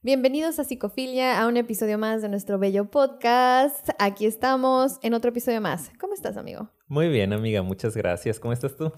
[0.00, 3.88] Bienvenidos a Psicofilia, a un episodio más de nuestro bello podcast.
[3.98, 5.90] Aquí estamos en otro episodio más.
[5.98, 6.70] ¿Cómo estás, amigo?
[6.86, 8.38] Muy bien, amiga, muchas gracias.
[8.38, 8.92] ¿Cómo estás tú?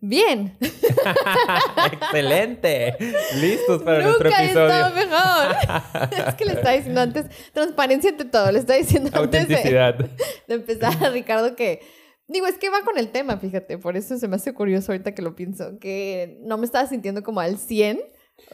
[0.00, 0.56] Bien.
[1.92, 2.96] Excelente.
[3.38, 4.88] Listos para nuestro episodio.
[4.88, 6.26] Nunca mejor.
[6.26, 8.50] es que le estaba diciendo antes transparencia ante todo.
[8.50, 10.10] Le estaba diciendo antes de,
[10.48, 11.82] de empezar a Ricardo que
[12.28, 15.14] Digo, es que va con el tema, fíjate, por eso se me hace curioso ahorita
[15.14, 18.00] que lo pienso, que no me estaba sintiendo como al 100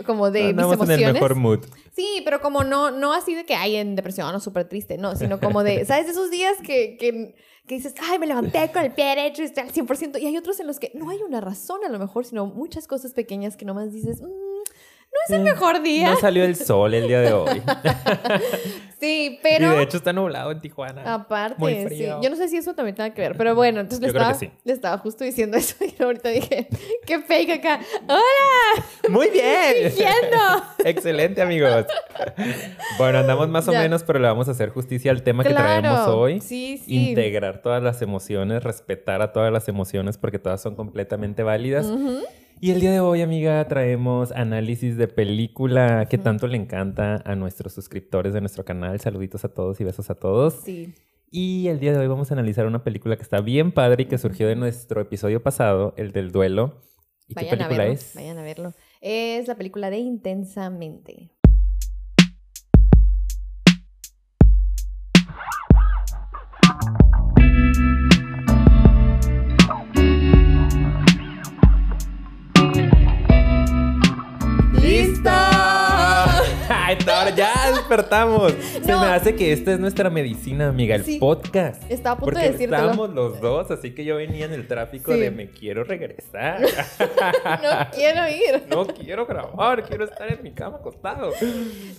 [0.07, 0.99] como de mis emociones.
[0.99, 1.61] en el mejor mood.
[1.95, 5.17] Sí, pero como no, no así de que hay en depresión o súper triste, no,
[5.17, 6.09] sino como de, ¿sabes?
[6.09, 7.35] Esos días que, que,
[7.67, 10.37] que, dices, ay, me levanté con el pie derecho y estoy al 100%, y hay
[10.37, 13.57] otros en los que no hay una razón a lo mejor, sino muchas cosas pequeñas
[13.57, 14.52] que nomás dices, mmm,
[15.13, 16.11] no es el mejor día.
[16.11, 17.63] No salió el sol el día de hoy.
[19.01, 19.75] sí, pero.
[19.75, 21.15] Y de hecho está nublado en Tijuana.
[21.15, 22.17] Aparte, Muy frío.
[22.17, 22.25] sí.
[22.25, 24.73] Yo no sé si eso también tiene que ver, pero bueno, entonces le, estaba, le
[24.73, 26.67] estaba justo diciendo eso y ahorita dije,
[27.07, 27.81] qué fake acá.
[28.09, 28.85] ¡Hola!
[29.11, 29.85] Muy bien.
[29.85, 30.39] Diciendo.
[30.85, 31.87] Excelente, amigos.
[32.97, 36.09] Bueno, andamos más o menos, pero le vamos a hacer justicia al tema que traemos
[36.09, 36.41] hoy.
[36.41, 37.11] Sí, sí.
[37.11, 41.87] Integrar todas las emociones, respetar a todas las emociones porque todas son completamente válidas.
[42.65, 47.35] Y el día de hoy, amiga, traemos análisis de película que tanto le encanta a
[47.35, 49.01] nuestros suscriptores de nuestro canal.
[49.01, 50.61] Saluditos a todos y besos a todos.
[50.63, 50.95] Sí.
[51.29, 54.07] Y el día de hoy vamos a analizar una película que está bien padre y
[54.07, 56.81] que surgió de nuestro episodio pasado, el del duelo.
[57.27, 58.13] ¿Y qué película es?
[58.15, 58.73] Vayan a verlo.
[59.01, 61.33] Es la película de Intensamente.
[77.07, 78.53] Ya despertamos.
[78.53, 81.83] Se me hace que esta es nuestra medicina, amiga, el podcast.
[81.91, 82.75] Estaba a punto de decirte.
[82.75, 86.61] Estamos los dos, así que yo venía en el tráfico de me quiero regresar.
[86.61, 88.63] no quiero ir.
[88.69, 91.31] No quiero grabar, quiero estar en mi cama acostado.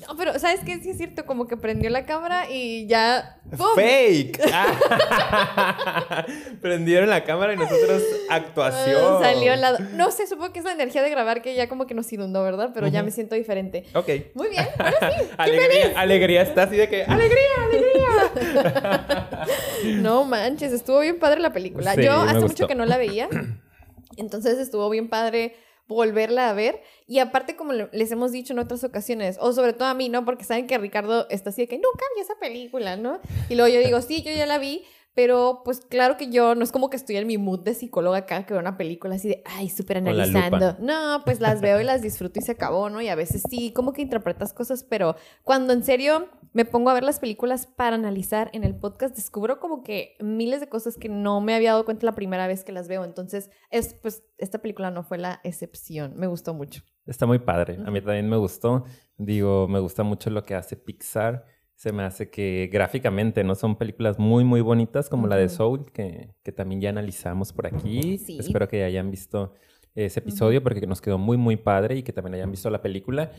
[0.07, 0.79] No, pero ¿sabes qué?
[0.81, 3.39] Sí es cierto, como que prendió la cámara y ya.
[3.75, 4.39] ¡Fake!
[6.61, 9.21] Prendieron la cámara y nosotros actuación.
[9.21, 9.77] salió al lado.
[9.93, 12.43] No sé, supongo que es la energía de grabar que ya como que nos inundó,
[12.43, 12.71] ¿verdad?
[12.73, 13.85] Pero ya me siento diferente.
[13.93, 14.09] Ok.
[14.33, 14.79] Muy bien sí.
[15.73, 19.47] alegría, alegría está así de que, ¡alegría, alegría!
[20.01, 21.95] no manches, estuvo bien padre la película.
[21.95, 23.29] Yo hace mucho que no la veía.
[24.17, 25.55] Entonces estuvo bien padre
[25.87, 26.81] volverla a ver.
[27.07, 30.25] Y aparte, como les hemos dicho en otras ocasiones, o sobre todo a mí, ¿no?
[30.25, 33.19] Porque saben que Ricardo está así de que nunca vi esa película, ¿no?
[33.49, 34.83] Y luego yo digo, sí, yo ya la vi,
[35.15, 38.19] pero pues claro que yo no es como que estoy en mi mood de psicóloga
[38.19, 40.75] acá que veo una película así de, ay, súper analizando.
[40.79, 43.01] No, pues las veo y las disfruto y se acabó, ¿no?
[43.01, 46.93] Y a veces sí, como que interpretas cosas, pero cuando en serio me pongo a
[46.93, 51.09] ver las películas para analizar en el podcast, descubro como que miles de cosas que
[51.09, 53.03] no me había dado cuenta la primera vez que las veo.
[53.03, 56.13] Entonces, es, pues esta película no fue la excepción.
[56.15, 56.81] Me gustó mucho.
[57.05, 57.79] Está muy padre.
[57.85, 58.85] A mí también me gustó.
[59.17, 61.45] Digo, me gusta mucho lo que hace Pixar
[61.83, 65.91] se me hace que gráficamente no son películas muy, muy bonitas como la de Soul,
[65.91, 68.21] que, también ya analizamos por aquí.
[68.39, 69.53] Espero que hayan visto
[69.93, 73.31] ese episodio porque nos quedó muy, muy padre y que también hayan visto la película.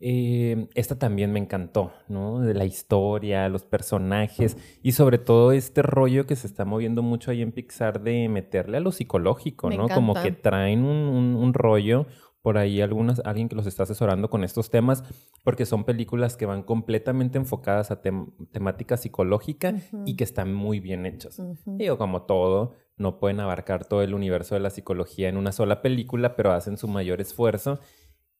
[0.00, 2.40] Eh, esta también me encantó, ¿no?
[2.40, 7.30] De la historia, los personajes y sobre todo este rollo que se está moviendo mucho
[7.30, 9.90] ahí en Pixar de meterle a lo psicológico, ¿no?
[9.90, 12.06] Como que traen un, un rollo,
[12.42, 15.04] por ahí algunas, alguien que los está asesorando con estos temas,
[15.44, 19.74] porque son películas que van completamente enfocadas a temática psicológica
[20.06, 21.42] y que están muy bien hechas.
[21.66, 25.82] Digo, como todo, no pueden abarcar todo el universo de la psicología en una sola
[25.82, 27.78] película, pero hacen su mayor esfuerzo.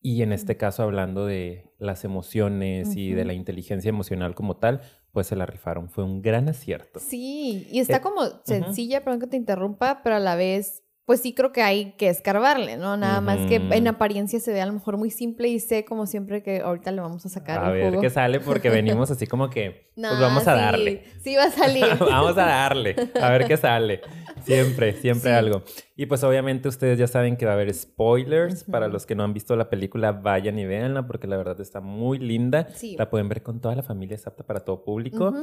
[0.03, 4.81] Y en este caso, hablando de las emociones y de la inteligencia emocional como tal,
[5.13, 5.91] pues se la rifaron.
[5.91, 7.01] Fue un gran acierto.
[7.01, 11.23] Sí, y está eh, como sencilla, perdón que te interrumpa, pero a la vez pues
[11.23, 12.97] sí creo que hay que escarbarle, ¿no?
[12.97, 16.07] Nada más que en apariencia se ve a lo mejor muy simple y sé como
[16.07, 19.51] siempre que ahorita le vamos a sacar a ver qué sale porque venimos así como
[19.51, 21.03] que pues vamos a darle.
[21.21, 21.85] Sí va a salir.
[21.99, 24.03] vamos a darle, a ver qué sale.
[24.45, 25.65] Siempre, siempre algo.
[25.97, 28.65] Y pues obviamente ustedes ya saben que va a haber spoilers.
[28.65, 31.81] Para los que no han visto la película, vayan y véanla porque la verdad está
[31.81, 32.69] muy linda.
[32.97, 35.35] La pueden ver con toda la familia, es apta para todo público.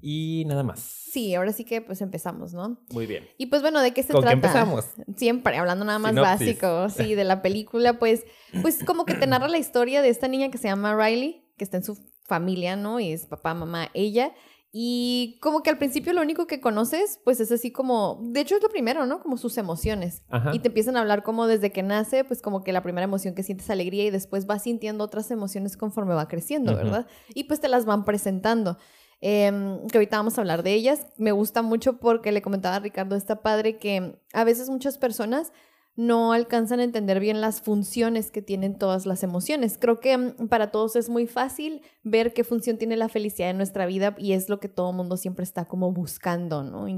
[0.00, 1.09] Y nada más.
[1.10, 2.78] Sí, ahora sí que pues empezamos, ¿no?
[2.90, 3.28] Muy bien.
[3.36, 4.40] Y pues bueno, ¿de qué se ¿Con trata?
[4.40, 4.84] Qué empezamos?
[5.16, 8.24] Siempre, hablando nada más básico, sí, de la película, pues,
[8.62, 11.64] pues como que te narra la historia de esta niña que se llama Riley, que
[11.64, 13.00] está en su familia, ¿no?
[13.00, 14.32] Y es papá, mamá, ella.
[14.72, 18.54] Y como que al principio lo único que conoces, pues es así como, de hecho
[18.54, 19.20] es lo primero, ¿no?
[19.20, 20.22] Como sus emociones.
[20.52, 23.34] Y te empiezan a hablar como desde que nace, pues como que la primera emoción
[23.34, 27.08] que sientes alegría y después vas sintiendo otras emociones conforme va creciendo, ¿verdad?
[27.34, 28.78] Y pues te las van presentando.
[29.22, 31.06] Em, que ahorita vamos a hablar de ellas.
[31.18, 35.52] Me gusta mucho porque le comentaba a Ricardo, está padre que a veces muchas personas
[35.96, 39.76] no alcanzan a entender bien las funciones que tienen todas las emociones.
[39.78, 43.58] Creo que mm, para todos es muy fácil ver qué función tiene la felicidad en
[43.58, 46.88] nuestra vida y es lo que todo mundo siempre está como buscando, ¿no?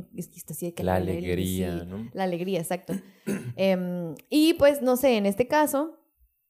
[0.85, 2.09] la alegría, ¿no?
[2.13, 2.95] La alegría, exacto.
[3.57, 5.99] Em, y pues, no sé, en este caso,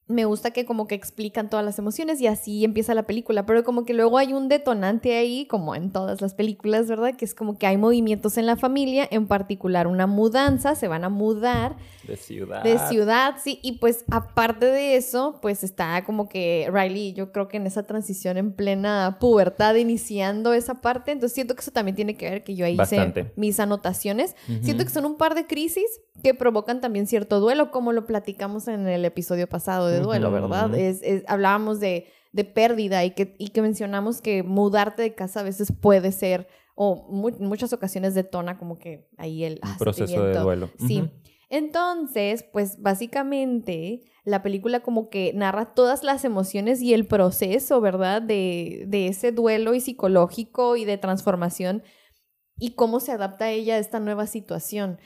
[0.08, 3.64] me gusta que como que explican todas las emociones y así empieza la película, pero
[3.64, 7.14] como que luego hay un detonante ahí, como en todas las películas, ¿verdad?
[7.14, 11.04] Que es como que hay movimientos en la familia, en particular una mudanza, se van
[11.04, 11.76] a mudar.
[12.06, 12.64] De ciudad.
[12.64, 17.48] De ciudad, sí, y pues aparte de eso, pues está como que Riley, yo creo
[17.48, 21.94] que en esa transición en plena pubertad, iniciando esa parte, entonces siento que eso también
[21.94, 24.34] tiene que ver que yo ahí hice mis anotaciones.
[24.62, 25.86] Siento que son un par de crisis
[26.22, 30.74] que provocan también cierto duelo, como lo platicamos en el episodio pasado de duelo, ¿verdad?
[30.74, 32.06] Es, hablábamos de,
[32.54, 37.06] pérdida y que, y que mencionamos que mudarte de casa a veces puede ser, o
[37.38, 39.60] en muchas ocasiones detona como que ahí el...
[39.62, 40.70] Ah, proceso de duelo.
[40.78, 41.10] Sí.
[41.50, 48.22] Entonces, pues básicamente la película como que narra todas las emociones y el proceso, ¿verdad?
[48.22, 51.82] De, de ese duelo y psicológico y de transformación
[52.58, 54.98] y cómo se adapta ella a esta nueva situación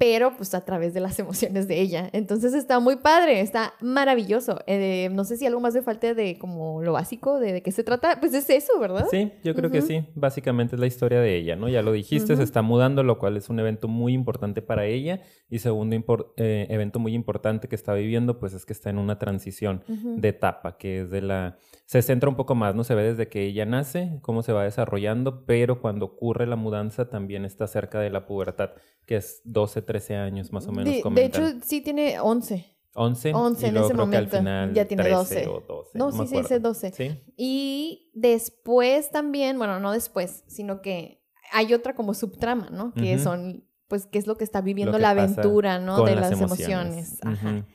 [0.00, 2.08] pero pues a través de las emociones de ella.
[2.14, 4.58] Entonces está muy padre, está maravilloso.
[4.66, 7.84] Eh, no sé si algo más de falta de como lo básico, de, qué se
[7.84, 9.08] trata, pues es eso, ¿verdad?
[9.10, 10.06] Sí, yo creo que sí.
[10.14, 11.68] Básicamente es la historia de ella, ¿no?
[11.68, 15.20] Ya lo dijiste, se está mudando, lo cual es un evento muy importante para ella.
[15.50, 15.94] Y segundo
[16.38, 20.28] eh, evento muy importante que está viviendo, pues es que está en una transición de
[20.28, 21.58] etapa, que es de la...
[21.90, 22.84] Se centra un poco más, ¿no?
[22.84, 27.10] Se ve desde que ella nace, cómo se va desarrollando, pero cuando ocurre la mudanza
[27.10, 28.70] también está cerca de la pubertad,
[29.06, 31.02] que es 12, 13 años más o menos.
[31.02, 32.64] De, de hecho, sí tiene 11.
[32.94, 33.34] 11.
[33.34, 34.36] 11 en ese momento.
[34.72, 35.48] ya tiene 12.
[35.94, 36.92] No, sí, sí, dice 12.
[36.92, 37.24] ¿Sí?
[37.36, 42.94] Y después también, bueno, no después, sino que hay otra como subtrama, ¿no?
[42.94, 46.04] Que son pues qué es lo que está viviendo la aventura, ¿no?
[46.04, 47.18] De las, emociones.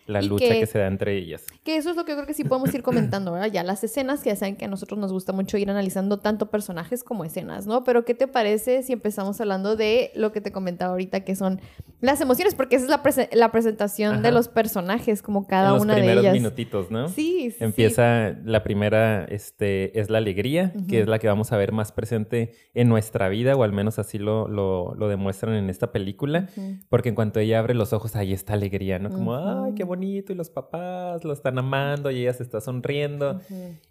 [0.08, 1.44] La lucha que, se da entre ellas.
[1.66, 3.52] Que eso es lo que yo creo que sí podemos ir comentando, ¿verdad?
[3.52, 6.50] Ya las escenas, que ya saben que a nosotros nos gusta mucho ir analizando tanto
[6.50, 7.84] personajes como escenas, ¿no?
[7.84, 11.60] Pero ¿qué te parece si empezamos hablando de lo que te comentaba ahorita, que son
[12.00, 12.56] las emociones?
[12.56, 12.90] Porque esa es
[13.34, 16.16] la, presentación de los personajes, como cada una de ellas.
[16.16, 17.10] Los primeros minutitos, ¿no?
[17.10, 17.58] Sí, sí.
[17.60, 21.92] Empieza, la primera este, es la alegría, que es la que vamos a ver más
[21.92, 26.05] presente en nuestra vida, o al menos así lo, lo, lo demuestran en esta película
[26.06, 26.48] película,
[26.90, 29.10] porque en cuanto ella abre los ojos, ahí está alegría, ¿no?
[29.10, 33.42] Como, ay, qué bonito, y los papás lo están amando, y ella se está sonriendo.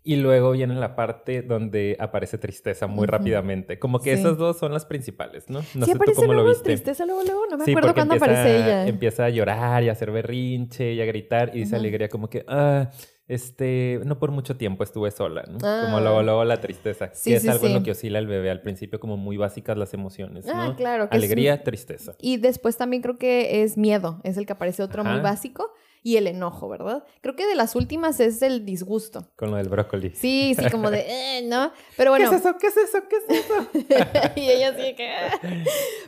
[0.05, 3.81] Y luego viene la parte donde aparece tristeza muy rápidamente.
[3.81, 5.61] Como que esas dos son las principales, ¿no?
[5.75, 6.65] No sé tú cómo lo viste.
[6.65, 8.87] tristeza luego, luego, no me acuerdo cuándo aparece ella.
[8.87, 12.45] Empieza a llorar y a hacer berrinche y a gritar, y dice alegría como que,
[12.47, 12.91] ah
[13.27, 15.59] este, no por mucho tiempo estuve sola, ¿no?
[15.59, 16.23] Como luego, ah.
[16.23, 19.17] luego la tristeza, que es algo en lo que oscila el bebé al principio, como
[19.17, 20.53] muy básicas las emociones, ¿no?
[20.55, 21.09] Ah, claro.
[21.11, 22.15] Alegría, tristeza.
[22.21, 25.73] Y después también creo que es miedo, es el que aparece otro muy básico.
[26.07, 27.03] Y el enojo, ¿verdad?
[27.23, 29.33] Creo que de las últimas es el disgusto.
[29.37, 30.11] Con lo del brócoli.
[30.11, 30.99] Sí, sí, como de,
[31.39, 31.73] eh, ¿no?
[31.97, 32.29] Pero bueno.
[32.29, 32.59] ¿Qué es eso?
[32.59, 32.99] ¿Qué es eso?
[33.09, 34.33] ¿Qué es eso?
[34.37, 35.09] y ella sí que...
[35.09, 35.41] Ah".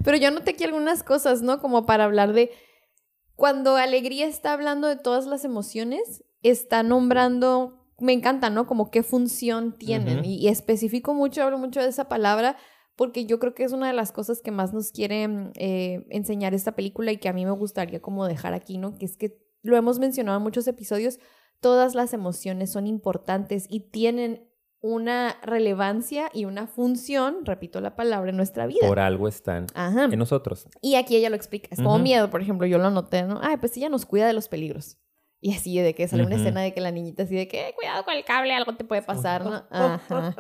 [0.05, 1.63] Pero yo noté aquí algunas cosas, ¿no?
[1.63, 2.51] Como para hablar de...
[3.37, 8.67] Cuando Alegría está hablando de todas las emociones, está nombrando, me encanta, ¿no?
[8.67, 10.25] Como qué función tienen.
[10.25, 12.57] y, especifico mucho, hablo mucho de esa palabra
[12.97, 16.07] porque yo creo que es una de las cosas que más nos quiere mm, eh,
[16.11, 18.97] enseñar esta película y que a mí me gustaría como dejar aquí, ¿no?
[18.97, 21.19] Que es que lo hemos mencionado en muchos episodios,
[21.61, 24.49] todas las emociones son importantes y tienen
[24.81, 28.87] una relevancia y una función, repito la palabra, en nuestra vida.
[28.87, 30.69] Por algo están en nosotros.
[30.81, 31.69] Y aquí ella lo explica.
[31.73, 33.41] Es como miedo, por ejemplo, yo lo noté, ¿no?
[33.43, 34.99] Ay, pues ella nos cuida de los peligros.
[35.47, 38.05] Y así de que sale una escena de que la niñita así de que, cuidado
[38.05, 39.63] con el cable, algo te puede pasar, ¿no?
[39.71, 40.35] Ajá.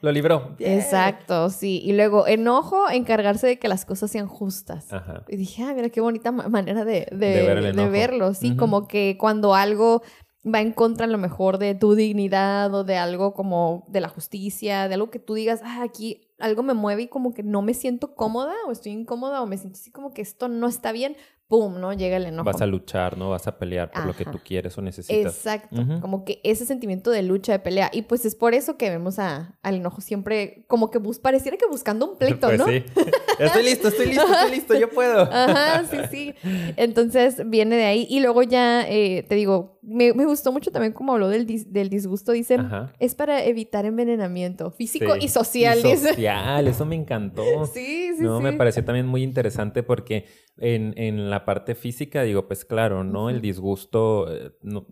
[0.00, 0.56] Lo libró.
[0.58, 1.80] Exacto, sí.
[1.84, 4.92] Y luego, enojo, encargarse de que las cosas sean justas.
[4.92, 5.22] Ajá.
[5.28, 8.56] Y dije, ah, mira qué bonita manera de, de, verlo, sí.
[8.56, 10.02] Como que cuando algo
[10.44, 14.08] va en contra a lo mejor de tu dignidad o de algo como de la
[14.08, 17.62] justicia, de algo que tú digas, ah, aquí algo me mueve y como que no
[17.62, 20.90] me siento cómoda o estoy incómoda o me siento así como que esto no está
[20.90, 21.16] bien,
[21.52, 21.78] ¡pum!
[21.78, 21.92] ¿no?
[21.92, 22.46] Llega el enojo.
[22.46, 23.28] Vas a luchar, ¿no?
[23.28, 25.36] Vas a pelear por lo que tú quieres o necesitas.
[25.36, 25.84] Exacto.
[26.00, 27.90] Como que ese sentimiento de lucha, de pelea.
[27.92, 31.58] Y pues es por eso que vemos a, al enojo siempre como que bus pareciera
[31.58, 32.64] que buscando un pleito, pues ¿no?
[32.64, 32.82] Sí.
[33.38, 35.20] estoy listo, estoy listo, estoy listo, yo puedo.
[35.30, 36.34] Ajá, sí, sí.
[36.78, 38.06] Entonces viene de ahí.
[38.08, 41.88] Y luego ya, eh, te digo, me, me, gustó mucho también como habló del, del
[41.88, 42.32] disgusto.
[42.32, 42.56] Dice,
[43.00, 45.78] es para evitar envenenamiento físico y social.
[45.78, 47.42] Y social, eso me encantó.
[47.72, 50.26] Sí, sí, no, Me pareció también muy interesante porque
[50.58, 53.30] en, en la parte física, digo, pues claro, ¿no?
[53.30, 54.86] El disgusto, eh, no,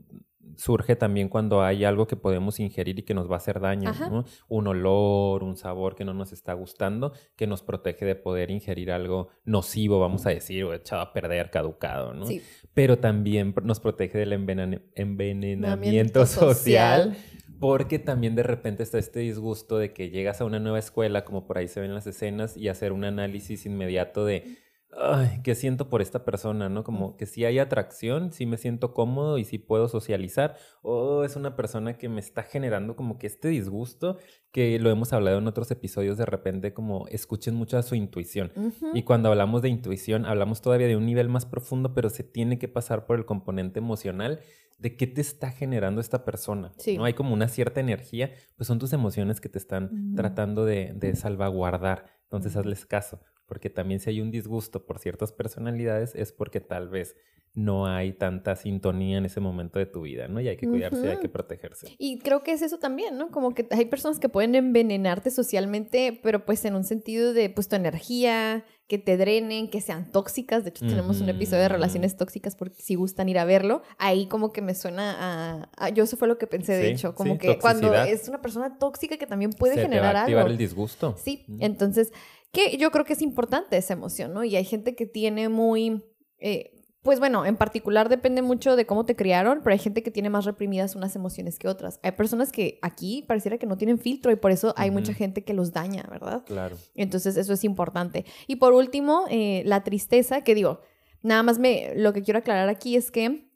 [0.60, 3.94] surge también cuando hay algo que podemos ingerir y que nos va a hacer daño,
[4.10, 4.26] ¿no?
[4.48, 8.92] Un olor, un sabor que no nos está gustando, que nos protege de poder ingerir
[8.92, 12.26] algo nocivo, vamos a decir, o echado a perder, caducado, ¿no?
[12.74, 17.16] Pero también nos protege del envenenamiento social
[17.58, 21.46] porque también de repente está este disgusto de que llegas a una nueva escuela, como
[21.46, 24.56] por ahí se ven las escenas, y hacer un análisis inmediato de,
[24.96, 26.68] ay, ¿qué siento por esta persona?
[26.68, 26.84] ¿No?
[26.84, 31.36] Como que si hay atracción, si me siento cómodo y si puedo socializar, o es
[31.36, 34.18] una persona que me está generando como que este disgusto,
[34.52, 38.52] que lo hemos hablado en otros episodios, de repente como escuchen mucho a su intuición.
[38.94, 42.58] Y cuando hablamos de intuición, hablamos todavía de un nivel más profundo, pero se tiene
[42.58, 44.40] que pasar por el componente emocional
[44.78, 46.72] de qué te está generando esta persona.
[46.96, 50.92] No hay como una cierta energía, pues son tus emociones que te están tratando de,
[50.94, 52.06] de, salvaguardar.
[52.24, 53.20] Entonces hazles caso,
[53.50, 57.16] porque también si hay un disgusto por ciertas personalidades es porque tal vez
[57.52, 60.40] no hay tanta sintonía en ese momento de tu vida, ¿no?
[60.40, 61.88] Y hay que cuidarse, hay que protegerse.
[61.98, 63.32] Y creo que es eso también, ¿no?
[63.32, 67.66] Como que hay personas que pueden envenenarte socialmente, pero pues en un sentido de pues
[67.66, 70.64] tu energía, que te drenen, que sean tóxicas.
[70.64, 74.26] De hecho, tenemos un episodio de relaciones tóxicas porque si gustan ir a verlo, ahí
[74.26, 75.90] como que me suena a...
[75.90, 79.16] yo eso fue lo que pensé, de hecho, como que cuando es una persona tóxica
[79.16, 81.14] que también puede generar te va a el disgusto.
[81.16, 82.12] Sí, entonces,
[82.52, 84.44] que yo creo que es importante esa emoción, ¿no?
[84.44, 86.04] Y hay gente que tiene muy...
[86.38, 90.10] Eh, pues bueno, en particular depende mucho de cómo te criaron, pero hay gente que
[90.10, 91.98] tiene más reprimidas unas emociones que otras.
[92.02, 95.42] Hay personas que aquí pareciera que no tienen filtro y por eso hay mucha gente
[95.42, 96.44] que los daña, ¿verdad?
[96.44, 96.76] Claro.
[96.94, 98.26] Entonces eso es importante.
[98.46, 100.80] Y por último, eh, la tristeza, que digo,
[101.22, 103.50] nada más me, lo que quiero aclarar aquí es que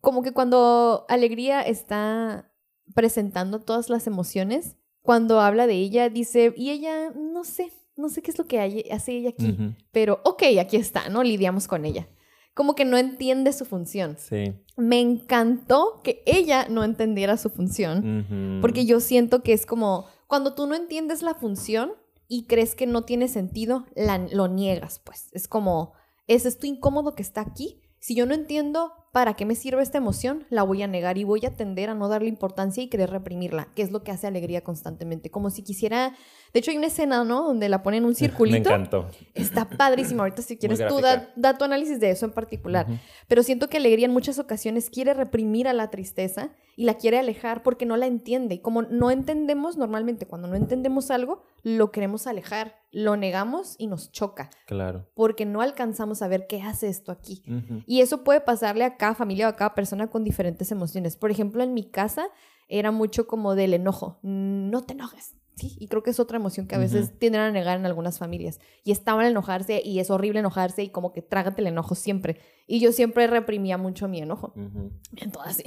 [0.00, 2.52] como que cuando Alegría está
[2.94, 7.72] presentando todas las emociones, cuando habla de ella, dice, y ella, no sé,
[8.02, 9.56] no sé qué es lo que hace ella aquí,
[9.92, 11.22] pero ok, aquí está, ¿no?
[11.22, 12.06] Lidiamos con ella
[12.54, 14.16] como que no entiende su función.
[14.18, 14.54] Sí.
[14.76, 20.54] Me encantó que ella no entendiera su función, porque yo siento que es como cuando
[20.54, 21.92] tú no entiendes la función
[22.28, 23.86] y crees que no tiene sentido,
[24.32, 25.28] lo niegas, pues.
[25.32, 25.92] Es como,
[26.26, 27.82] es esto incómodo que está aquí.
[27.98, 31.24] Si yo no entiendo para qué me sirve esta emoción, la voy a negar y
[31.24, 34.26] voy a tender a no darle importancia y querer reprimirla, que es lo que hace
[34.26, 35.30] alegría constantemente.
[35.30, 36.16] Como si quisiera
[36.52, 37.44] de hecho, hay una escena, ¿no?
[37.44, 38.68] Donde la ponen en un circulito.
[38.68, 39.08] Me encantó.
[39.34, 40.22] Está padrísimo.
[40.22, 42.86] Ahorita, si quieres, tú da, tu análisis de eso en particular.
[43.26, 47.18] Pero siento que Alegría en muchas ocasiones quiere reprimir a la tristeza y la quiere
[47.18, 48.56] alejar porque no la entiende.
[48.56, 53.86] Y como no entendemos, normalmente cuando no entendemos algo, lo queremos alejar, lo negamos y
[53.86, 54.50] nos choca.
[54.66, 55.08] Claro.
[55.14, 57.42] Porque no alcanzamos a ver qué hace esto aquí.
[57.86, 61.16] Y eso puede pasarle a cada familia o a cada persona con diferentes emociones.
[61.16, 62.26] Por ejemplo, en mi casa
[62.68, 64.18] era mucho como del enojo.
[64.22, 65.34] No te enojes
[65.78, 68.60] Y creo que es otra emoción que a veces tienden a negar en algunas familias.
[68.84, 72.38] Y estaban a enojarse y es horrible enojarse y como que trágate el enojo siempre.
[72.66, 74.52] Y yo siempre reprimía mucho mi enojo.
[74.56, 75.64] En todas, sí.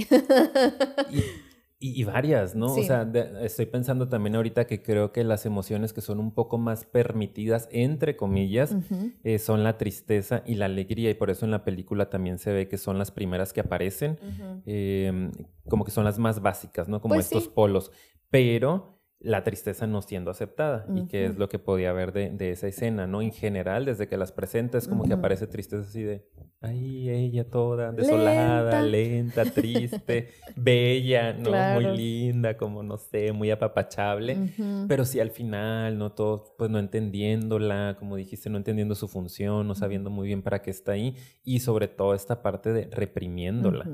[1.79, 2.67] y, varias, ¿no?
[2.73, 3.09] O sea,
[3.41, 7.67] estoy pensando también ahorita que creo que las emociones que son un poco más permitidas,
[7.71, 8.75] entre comillas,
[9.23, 11.09] eh, son la tristeza y la alegría.
[11.09, 14.17] Y por eso en la película también se ve que son las primeras que aparecen,
[14.65, 15.31] em,
[15.69, 17.01] como que son las más básicas, ¿no?
[17.01, 17.91] Como pues estos polos.
[18.29, 22.67] Pero la tristeza no siendo aceptada y que es lo que podía ver de, esa
[22.67, 23.21] escena, ¿no?
[23.21, 26.27] En general, desde que las presentas, como que aparece tristeza así de,
[26.61, 31.51] ay, ella toda desolada, lenta, triste, bella, ¿no?
[31.73, 34.51] Muy linda, como no sé, muy apapachable,
[34.87, 36.11] pero sí al final, ¿no?
[36.11, 40.61] Todo, pues no entendiéndola, como dijiste, no entendiendo su función, no sabiendo muy bien para
[40.61, 43.85] qué está ahí y sobre todo esta parte de reprimiéndola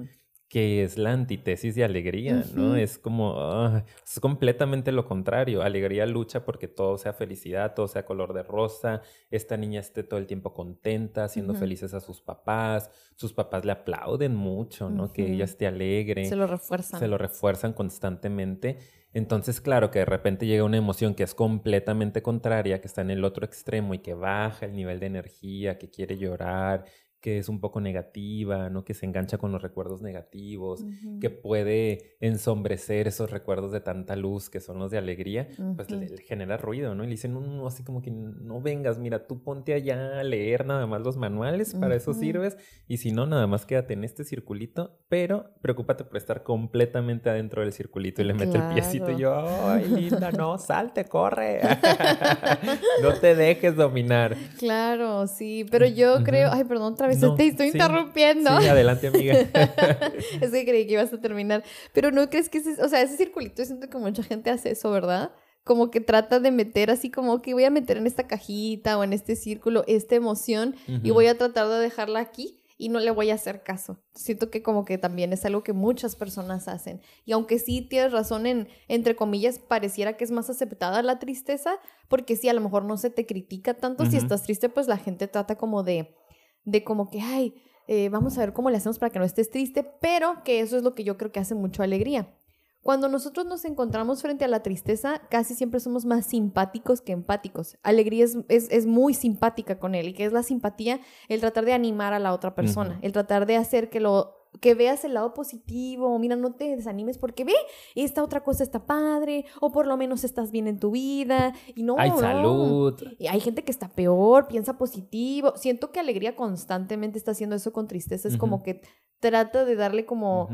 [0.52, 2.76] que es la antítesis de alegría, ¿no?
[2.76, 5.62] Es como, ah, es completamente lo contrario.
[5.62, 10.20] Alegría lucha porque todo sea felicidad, todo sea color de rosa, esta niña esté todo
[10.20, 15.14] el tiempo contenta, haciendo felices a sus papás, sus papás le aplauden mucho, ¿no?
[15.14, 16.26] Que ella esté alegre.
[16.26, 17.00] Se lo refuerzan.
[17.00, 18.78] Se lo refuerzan constantemente.
[19.14, 23.12] Entonces, claro, que de repente llega una emoción que es completamente contraria, que está en
[23.12, 26.84] el otro extremo y que baja el nivel de energía, que quiere llorar,
[27.22, 28.84] que es un poco negativa, ¿no?
[28.84, 30.84] Que se engancha con los recuerdos negativos,
[31.22, 36.18] que puede ensombrecer esos recuerdos de tanta luz que son los de alegría, pues le,
[36.18, 37.04] genera ruido, ¿no?
[37.04, 40.66] Y le dicen, no, así como que no vengas, mira, tú ponte allá a leer
[40.66, 44.24] nada más los manuales, para eso sirves, y si no, nada más quédate en este
[44.24, 49.18] circulito, pero preocúpate por estar completamente adentro del circulito y le mete el piecito y
[49.18, 49.36] yo,
[49.68, 51.62] ay, linda, no, salte, corre,
[53.04, 54.36] no te dejes dominar.
[54.58, 58.60] Claro, sí, pero yo creo, ay, perdón, otra vez te estoy interrumpiendo.
[58.62, 59.34] Sí, adelante, amiga.
[60.42, 61.64] es que creí que ibas a terminar.
[61.94, 64.92] Pero no crees que ese, o sea, ese circulito, siento que mucha gente hace eso,
[64.92, 65.32] ¿verdad?
[65.64, 69.04] Como que trata de meter así como que voy a meter en esta cajita o
[69.04, 73.12] en este círculo esta emoción y voy a tratar de dejarla aquí y no le
[73.12, 74.00] voy a hacer caso.
[74.16, 77.00] Siento que como que también es algo que muchas personas hacen.
[77.26, 81.76] Y aunque sí tienes razón en, entre comillas, pareciera que es más aceptada la tristeza,
[82.08, 84.08] porque sí, a lo mejor no se te critica tanto.
[84.08, 86.16] Si estás triste, pues la gente trata como de,
[86.64, 87.56] de como que, ay,
[87.88, 90.78] eh, vamos a ver cómo le hacemos para que no estés triste, pero que eso
[90.78, 92.34] es lo que yo creo que hace mucho alegría.
[92.82, 97.78] Cuando nosotros nos encontramos frente a la tristeza, casi siempre somos más simpáticos que empáticos.
[97.84, 100.08] Alegría es, es, muy simpática con él.
[100.08, 101.00] ¿Y qué es la simpatía?
[101.28, 104.76] El tratar de animar a la otra persona, el tratar de hacer que lo que
[104.76, 107.56] veas el lado positivo, mira, no te desanimes porque ve,
[107.96, 111.84] esta otra cosa está padre, o por lo menos estás bien en tu vida, y
[111.84, 111.96] no.
[111.98, 113.02] Hay salud.
[113.18, 115.54] Y hay gente que está peor, piensa positivo.
[115.56, 118.82] Siento que alegría constantemente está haciendo eso con tristeza, es como que
[119.20, 120.50] trata de darle como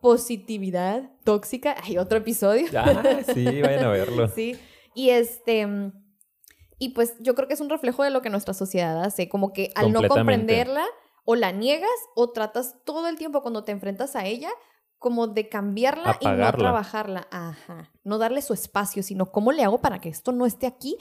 [0.00, 1.76] positividad tóxica.
[1.82, 2.66] Hay otro episodio.
[2.76, 4.28] Ah, sí, vayan a verlo.
[4.34, 4.56] sí.
[4.94, 5.92] Y este.
[6.78, 9.28] Y pues yo creo que es un reflejo de lo que nuestra sociedad hace.
[9.28, 10.84] Como que al no comprenderla,
[11.26, 14.48] o la niegas, o tratas todo el tiempo cuando te enfrentas a ella,
[14.98, 17.28] como de cambiarla y no trabajarla.
[17.30, 17.92] Ajá.
[18.04, 20.96] No darle su espacio, sino cómo le hago para que esto no esté aquí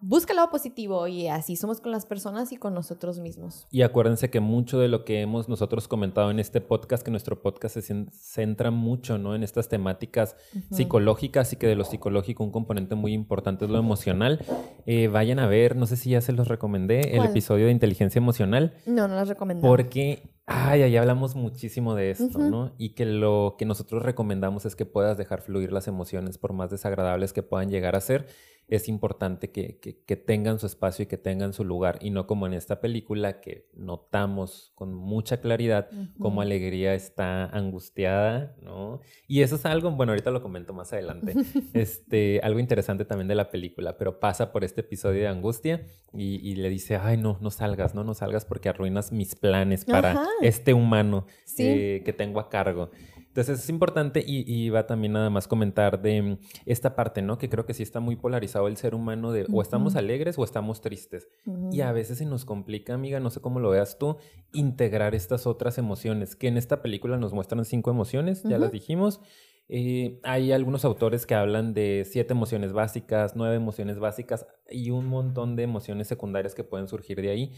[0.00, 3.66] busca el lado positivo y así somos con las personas y con nosotros mismos.
[3.70, 7.42] Y acuérdense que mucho de lo que hemos nosotros comentado en este podcast, que nuestro
[7.42, 9.34] podcast se centra mucho ¿no?
[9.34, 10.36] en estas temáticas
[10.70, 14.44] psicológicas y que de lo psicológico un componente muy importante es lo emocional.
[14.86, 18.18] Eh, vayan a ver, no sé si ya se los recomendé, el episodio de inteligencia
[18.18, 18.74] emocional.
[18.86, 19.66] No, no las recomendé.
[19.66, 22.72] Porque Ay, ahí hablamos muchísimo de esto, ¿no?
[22.78, 26.70] Y que lo que nosotros recomendamos es que puedas dejar fluir las emociones, por más
[26.70, 28.28] desagradables que puedan llegar a ser
[28.68, 32.46] es importante que, que, tengan su espacio y que tengan su lugar, y no como
[32.46, 39.00] en esta película que notamos con mucha claridad cómo Alegría está angustiada, ¿no?
[39.28, 41.34] Y eso es algo, bueno, ahorita lo comento más adelante,
[41.74, 46.54] este, algo interesante también de la película, pero pasa por este episodio de angustia y,
[46.56, 50.72] le dice, ay, no, no salgas, no, no salgas porque arruinas mis planes para este
[50.74, 51.26] humano
[51.58, 52.90] eh, que tengo a cargo.
[53.36, 57.36] Entonces es importante y, va también nada más comentar de esta parte, ¿no?
[57.36, 60.44] Que creo que sí está muy polarizado el ser humano de o estamos alegres o
[60.44, 61.28] estamos tristes.
[61.70, 64.16] Y a veces se nos complica, amiga, no sé cómo lo veas tú,
[64.54, 69.20] integrar estas otras emociones, que en esta película nos muestran cinco emociones, ya las dijimos.
[69.68, 75.08] Eh, hay algunos autores que hablan de siete emociones básicas, nueve emociones básicas y un
[75.08, 77.52] montón de emociones secundarias que pueden surgir de ahí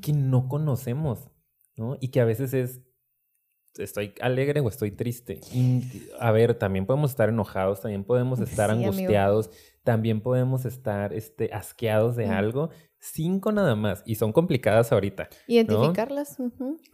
[0.00, 1.28] que no conocemos,
[1.76, 1.98] ¿no?
[2.00, 2.87] Y que a veces es
[3.78, 5.40] estoy alegre o estoy triste.
[6.18, 9.50] a ver, también podemos estar enojados, también podemos estar angustiados,
[9.84, 12.70] también podemos estar este, asqueados de algo.
[13.00, 15.28] Cinco nada más, y son complicadas ahorita.
[15.46, 16.36] Identificarlas.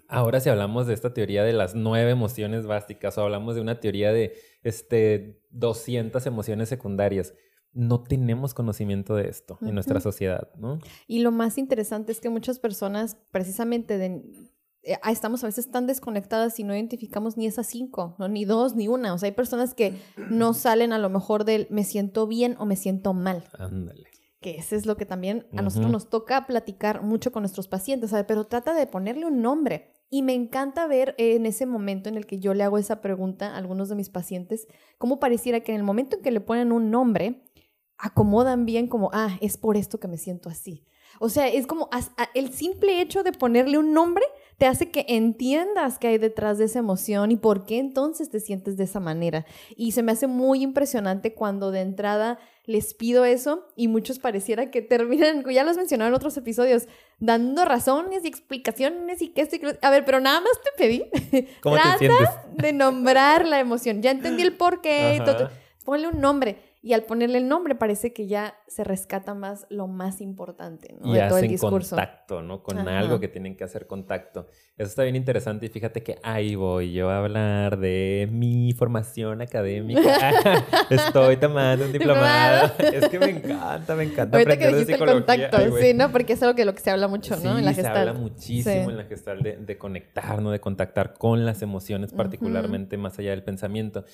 [0.06, 3.80] Ahora si hablamos de esta teoría de las nueve emociones básicas o hablamos de una
[3.80, 7.32] teoría de este, 200 emociones secundarias,
[7.74, 10.78] no tenemos conocimiento de esto en nuestra sociedad, ¿no?
[11.08, 14.22] Y lo más interesante es que muchas personas, precisamente de,
[14.84, 18.28] estamos a veces tan desconectadas y no identificamos ni esas cinco, ¿no?
[18.28, 19.14] ni dos, ni una.
[19.14, 19.94] O sea, hay personas que
[20.30, 23.44] no salen a lo mejor del me siento bien o me siento mal.
[23.58, 24.04] Ándale.
[24.40, 28.10] Que eso es lo que también a nosotros nos toca platicar mucho con nuestros pacientes,
[28.10, 28.26] ¿sabes?
[28.28, 29.90] Pero trata de ponerle un nombre.
[30.10, 33.54] Y me encanta ver en ese momento en el que yo le hago esa pregunta
[33.54, 34.68] a algunos de mis pacientes,
[34.98, 37.42] cómo pareciera que en el momento en que le ponen un nombre,
[37.96, 40.84] acomodan bien como, ah, es por esto que me siento así.
[41.20, 41.88] O sea, es como
[42.34, 44.24] el simple hecho de ponerle un nombre
[44.58, 48.40] te hace que entiendas qué hay detrás de esa emoción y por qué entonces te
[48.40, 49.46] sientes de esa manera.
[49.76, 54.70] Y se me hace muy impresionante cuando de entrada les pido eso y muchos pareciera
[54.70, 56.88] que terminan, ya los mencionado en otros episodios,
[57.18, 59.78] dando razones y explicaciones y que esto y que...
[59.82, 61.48] A ver, pero nada más te pedí.
[61.60, 62.28] ¿Cómo te sientes?
[62.56, 64.00] de nombrar la emoción.
[64.00, 65.22] Ya entendí el por qué.
[65.84, 66.73] Ponle un nombre.
[66.86, 71.10] Y al ponerle el nombre parece que ya se rescata más lo más importante ¿no?
[71.10, 71.96] y de todo el discurso.
[71.96, 72.62] contacto, ¿no?
[72.62, 74.48] Con algo que tienen que hacer contacto.
[74.76, 79.40] Eso está bien interesante y fíjate que ahí voy yo a hablar de mi formación
[79.40, 80.30] académica.
[80.90, 82.72] Estoy tomando un diplomado.
[82.78, 85.34] es que me encanta, me encanta Ahorita aprender que dijiste de psicología.
[85.36, 86.12] El contacto, sí, ¿no?
[86.12, 87.58] Porque es algo que lo que se habla mucho, ¿no?
[87.58, 87.94] en la gestal.
[87.94, 90.50] se habla muchísimo en la gestal de, de, conectar, ¿no?
[90.50, 94.04] De contactar con las emociones, particularmente más allá del pensamiento.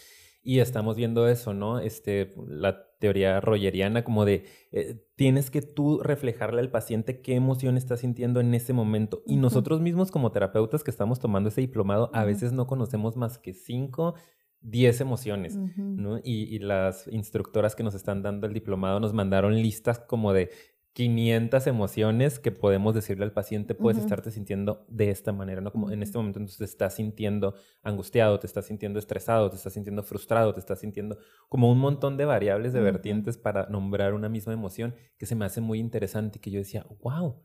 [0.42, 1.80] Y estamos viendo eso, ¿no?
[1.80, 7.76] Este, la teoría rogeriana, como de eh, tienes que tú reflejarle al paciente qué emoción
[7.76, 9.22] está sintiendo en ese momento.
[9.26, 13.38] Y nosotros mismos, como terapeutas que estamos tomando ese diplomado, a veces no conocemos más
[13.38, 14.14] que cinco,
[14.62, 16.18] diez emociones, ¿no?
[16.18, 20.50] Y, y, las instructoras que nos están dando el diplomado nos mandaron listas como de
[20.92, 25.70] 500 emociones que podemos decirle al paciente, puedes estarte sintiendo de esta manera, ¿no?
[25.70, 29.72] Como en este momento entonces te estás sintiendo angustiado, te estás sintiendo estresado, te estás
[29.72, 31.16] sintiendo frustrado, te estás sintiendo
[31.48, 35.44] como un montón de variables, de vertientes para nombrar una misma emoción que se me
[35.44, 37.40] hace muy interesante y que yo decía, wow,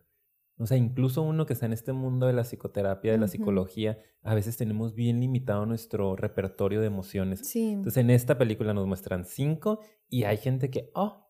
[0.57, 3.99] O sea, incluso uno que está en este mundo de la psicoterapia, de la psicología,
[4.23, 7.41] a veces tenemos bien limitado nuestro repertorio de emociones.
[7.47, 7.73] Sí.
[7.73, 11.24] Entonces, en esta película nos muestran cinco y hay gente que, oh,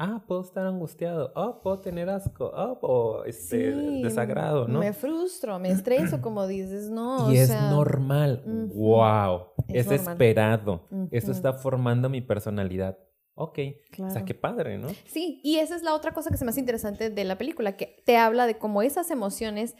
[0.00, 3.70] ah, puedo estar angustiado, oh, puedo tener asco, oh, puedo, este,
[4.02, 4.80] desagrado, ¿no?
[4.80, 7.30] Me frustro, me estreso, como dices, no.
[7.30, 8.42] Y es normal,
[8.74, 12.98] wow, es, esperado, esto está formando mi personalidad.
[13.34, 13.58] Ok,
[14.02, 14.88] o sea, qué padre, ¿no?
[15.06, 17.76] Sí, y esa es la otra cosa que se me hace interesante de la película,
[17.76, 19.76] que te habla de cómo esas emociones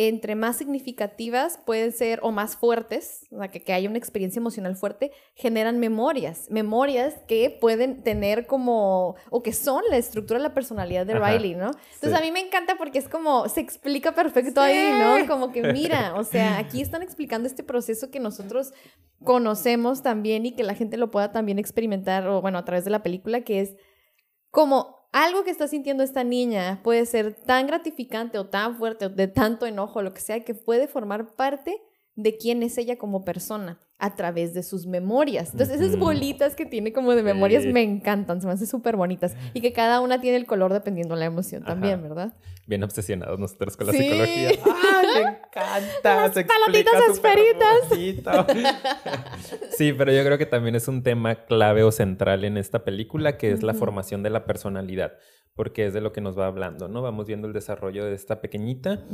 [0.00, 4.38] entre más significativas pueden ser o más fuertes, o sea, que, que haya una experiencia
[4.38, 10.44] emocional fuerte, generan memorias, memorias que pueden tener como, o que son la estructura de
[10.44, 11.72] la personalidad de Riley, ¿no?
[11.94, 15.26] Entonces a mí me encanta porque es como, se explica perfecto ahí, ¿no?
[15.26, 18.72] Como que mira, o sea, aquí están explicando este proceso que nosotros
[19.24, 22.92] conocemos también y que la gente lo pueda también experimentar, o bueno, a través de
[22.92, 23.74] la película, que es
[24.50, 29.08] como algo que está sintiendo esta niña puede ser tan gratificante o tan fuerte o
[29.08, 31.82] de tanto enojo, lo que sea, que puede formar parte
[32.18, 35.52] de quién es ella como persona a través de sus memorias.
[35.52, 39.36] Entonces, esas bolitas que tiene como de memorias me encantan, se me hacen súper bonitas.
[39.54, 42.34] Y que cada una tiene el color dependiendo de la emoción también, ¿verdad?
[42.66, 44.50] Bien obsesionados nosotros con la psicología.
[44.66, 46.28] ¡Ah, me encanta!
[46.28, 47.76] Las palotitas esferitas.
[49.76, 53.38] sí, pero yo creo que también es un tema clave o central en esta película,
[53.38, 55.12] que es la formación de la personalidad,
[55.54, 57.00] porque es de lo que nos va hablando, ¿no?
[57.00, 59.04] Vamos viendo el desarrollo de esta pequeñita.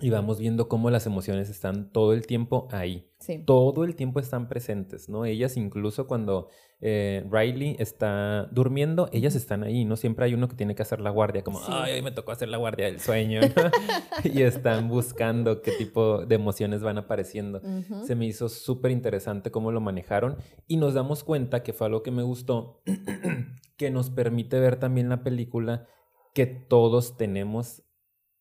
[0.00, 3.10] Y vamos viendo cómo las emociones están todo el tiempo ahí.
[3.18, 3.42] Sí.
[3.44, 5.24] Todo el tiempo están presentes, ¿no?
[5.24, 6.48] Ellas incluso cuando
[6.80, 9.96] eh, Riley está durmiendo, ellas están ahí, ¿no?
[9.96, 12.48] Siempre hay uno que tiene que hacer la guardia, como, ay, hoy me tocó hacer
[12.48, 13.40] la guardia del sueño,
[14.24, 17.60] y están buscando qué tipo de emociones van apareciendo.
[18.04, 20.36] Se me hizo súper interesante cómo lo manejaron
[20.68, 22.82] y nos damos cuenta que fue algo que me gustó,
[23.76, 25.88] que nos permite ver también la película
[26.34, 27.82] que todos tenemos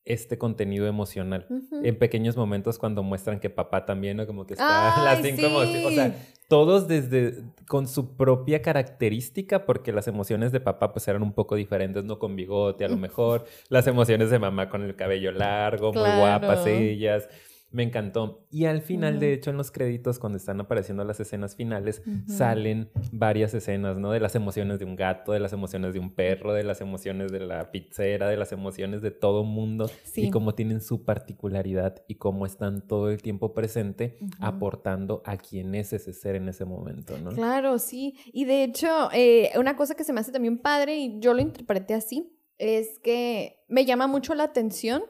[0.08, 1.48] este contenido emocional.
[1.84, 4.28] En pequeños momentos cuando muestran que papá también, ¿no?
[4.28, 6.16] Como que está las cinco O sea,
[6.48, 11.56] todos desde con su propia característica, porque las emociones de papá pues eran un poco
[11.56, 12.20] diferentes, ¿no?
[12.20, 13.46] Con bigote a lo mejor.
[13.70, 17.28] las emociones de mamá con el cabello largo, muy guapas ellas.
[17.70, 18.46] Me encantó.
[18.50, 22.90] Y al final, de hecho, en los créditos, cuando están apareciendo las escenas finales, salen
[23.12, 24.12] varias escenas, ¿no?
[24.12, 27.32] De las emociones de un gato, de las emociones de un perro, de las emociones
[27.32, 29.90] de la pizzera, de las emociones de todo mundo.
[30.16, 35.76] Y cómo tienen su particularidad y cómo están todo el tiempo presente aportando a quién
[35.76, 37.32] es ese ser en ese momento, ¿no?
[37.32, 38.16] Claro, sí.
[38.32, 41.42] Y de hecho, eh, una cosa que se me hace también padre, y yo lo
[41.42, 45.04] interpreté así, es que me llama mucho la atención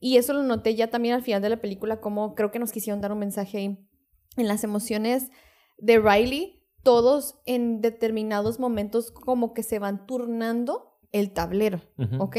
[0.00, 2.72] y eso lo noté ya también al final de la película, como creo que nos
[2.72, 3.78] quisieron dar un mensaje ahí
[4.36, 5.30] en las emociones
[5.78, 11.80] de Riley, todos en determinados momentos como que se van turnando el tablero,
[12.18, 12.38] ¿ok?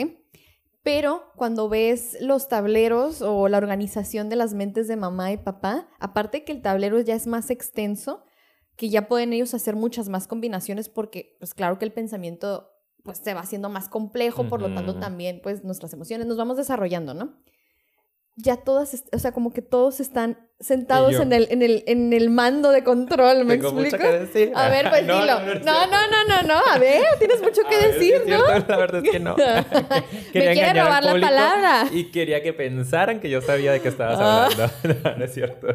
[0.84, 5.88] Pero cuando ves los tableros o la organización de las mentes de mamá y papá,
[6.00, 8.26] aparte que el tablero ya es más extenso,
[8.76, 12.73] que ya pueden ellos hacer muchas más combinaciones porque, pues claro que el pensamiento
[13.04, 16.58] pues se va haciendo más complejo, por lo tanto también pues nuestras emociones nos vamos
[16.58, 17.38] desarrollando, ¿no?
[18.36, 22.30] Ya todas, o sea, como que todos están sentados en el, en, el, en el
[22.30, 23.76] mando de control, ¿me explico?
[23.76, 24.52] Mucho que decir.
[24.56, 25.18] A ver, pues dilo.
[25.20, 28.48] No, no, no, no, no, a ver, tienes mucho que decir, ¿no?
[28.48, 29.36] la verdad es que no.
[30.34, 31.86] Me quiere robar la palabra.
[31.92, 34.46] Y quería que pensaran que yo sabía de qué estabas ah.
[34.46, 34.74] hablando.
[35.04, 35.68] no, no es cierto.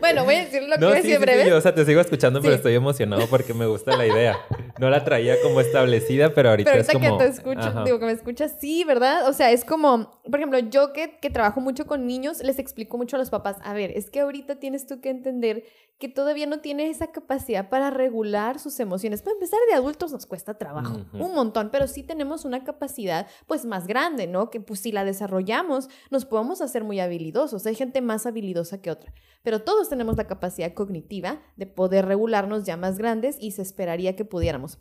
[0.00, 1.44] Bueno, voy a decir lo que voy a decir breve.
[1.44, 4.38] Sí, o sea, te sigo escuchando, pero estoy emocionado porque me gusta la idea.
[4.78, 7.18] No la traía como establecida, pero ahorita, pero ahorita es como...
[7.18, 9.28] que te escucho, digo que me escuchas, sí, ¿verdad?
[9.28, 12.96] O sea, es como, por ejemplo, yo que, que trabajo mucho con niños, les explico
[12.96, 15.64] mucho a los papás, a ver, es que ahorita tienes tú que entender
[15.98, 19.22] que todavía no tiene esa capacidad para regular sus emociones.
[19.22, 23.64] Para empezar, de adultos nos cuesta trabajo, un montón, pero sí tenemos una capacidad pues
[23.64, 24.50] más grande, ¿no?
[24.50, 27.64] Que pues si la desarrollamos, nos podemos hacer muy habilidosos.
[27.66, 32.64] Hay gente más habilidosa que otra, pero todos tenemos la capacidad cognitiva de poder regularnos
[32.64, 34.78] ya más grandes y se esperaría que pudiéramos.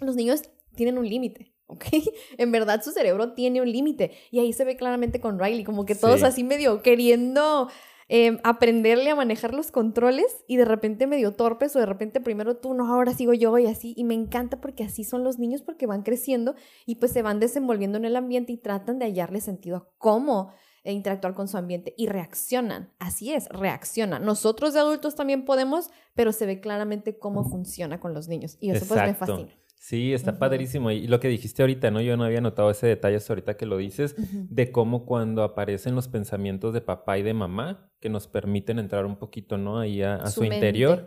[0.00, 0.42] Los niños
[0.74, 1.54] tienen un límite.
[1.70, 1.84] ¿ok?
[2.38, 5.86] En verdad su cerebro tiene un límite y ahí se ve claramente con Riley, como
[5.86, 7.68] que todos así medio queriendo
[8.12, 12.56] Em, aprenderle a manejar los controles y de repente medio torpes o de repente primero
[12.56, 13.94] tú, no, ahora sigo yo y así.
[13.96, 17.38] Y me encanta porque así son los niños porque van creciendo y pues se van
[17.38, 20.50] desenvolviendo en el ambiente y tratan de hallarle sentido a cómo
[20.82, 22.92] eh, interactuar con su ambiente y reaccionan.
[22.98, 24.24] Así es, reaccionan.
[24.24, 28.72] Nosotros de adultos también podemos, pero se ve claramente cómo funciona con los niños y
[28.72, 29.52] eso pues me fascina.
[29.80, 30.90] Sí, está padrísimo.
[30.90, 32.02] Y lo que dijiste ahorita, ¿no?
[32.02, 35.94] Yo no había notado ese detalle hasta ahorita que lo dices, de cómo cuando aparecen
[35.94, 39.78] los pensamientos de papá y de mamá, que nos permiten entrar un poquito, ¿no?
[39.78, 41.06] Ahí a, su, interior,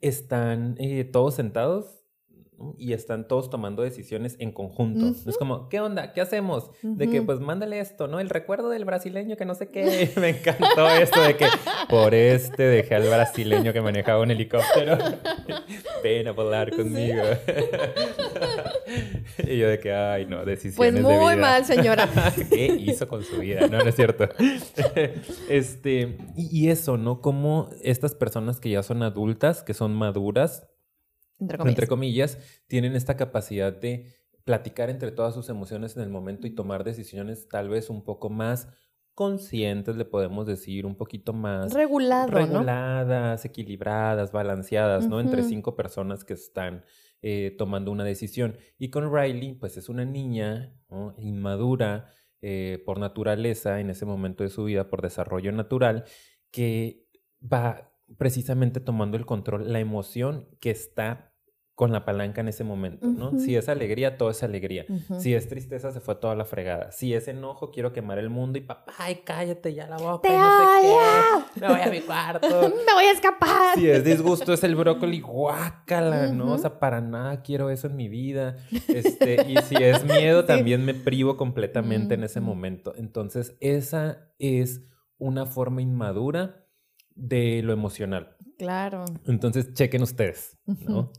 [0.00, 1.99] están eh, todos sentados
[2.76, 5.14] y están todos tomando decisiones en conjunto.
[5.28, 6.12] Es como, ¿qué onda?
[6.12, 6.70] ¿Qué hacemos?
[6.82, 8.20] De que, pues, mándale esto, ¿no?
[8.20, 10.10] El recuerdo del brasileño que no sé qué.
[10.20, 11.46] Me encantó esto de que
[11.88, 14.98] por este dejé al brasileño que manejaba un helicóptero.
[16.02, 17.22] Ven a volar conmigo.
[19.38, 22.08] y yo de que, ay, no, decisiones Pues muy mal, señora.
[22.50, 23.66] ¿Qué hizo con su vida?
[23.68, 24.28] No, no es cierto.
[25.48, 27.20] este, y, y eso, ¿no?
[27.20, 30.69] Como estas personas que ya son adultas, que son maduras,
[31.40, 32.38] entre comillas.
[32.66, 34.12] tienen esta capacidad de
[34.44, 38.30] platicar entre todas sus emociones en el momento y tomar decisiones tal vez un poco
[38.30, 38.68] más
[39.14, 45.20] conscientes, le podemos decir, un poquito más Regulado, reguladas, equilibradas, balanceadas, ¿no?
[45.20, 46.84] Entre cinco personas que están
[47.20, 48.56] eh, tomando una decisión.
[48.78, 50.74] Y con Riley, pues es una niña
[51.18, 52.06] inmadura
[52.40, 56.04] eh, por naturaleza en ese momento de su vida, por desarrollo natural,
[56.50, 57.06] que
[57.40, 61.29] va precisamente tomando el control, la emoción que está
[61.80, 63.38] con la palanca en ese momento, ¿no?
[63.38, 64.84] Si es alegría, todo es alegría.
[65.18, 66.92] Si es tristeza, se fue toda la fregada.
[66.92, 70.28] Si es enojo, quiero quemar el mundo y papá, ay, cállate ya la boca.
[70.28, 72.46] ¡Te no sé Me voy a mi cuarto.
[72.86, 73.78] Me voy a escapar.
[73.78, 76.52] Si es disgusto, es el brócoli, guácala, ¿no?
[76.52, 78.58] O sea, para nada quiero eso en mi vida.
[78.86, 82.92] Este, y si es miedo, también me privo completamente en ese momento.
[82.94, 84.82] Entonces, esa es
[85.16, 86.66] una forma inmadura
[87.14, 88.36] de lo emocional.
[88.58, 89.06] Claro.
[89.24, 91.10] Entonces, chequen ustedes, ¿no?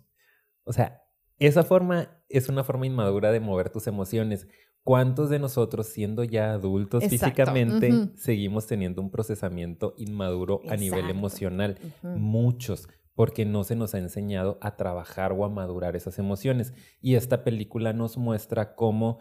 [0.63, 1.01] O sea,
[1.39, 4.47] esa forma es una forma inmadura de mover tus emociones.
[4.83, 11.77] ¿Cuántos de nosotros, siendo ya adultos físicamente, seguimos teniendo un procesamiento inmaduro a nivel emocional?
[12.01, 16.73] Muchos, porque no se nos ha enseñado a trabajar o a madurar esas emociones.
[16.99, 19.19] Y esta película nos muestra cómo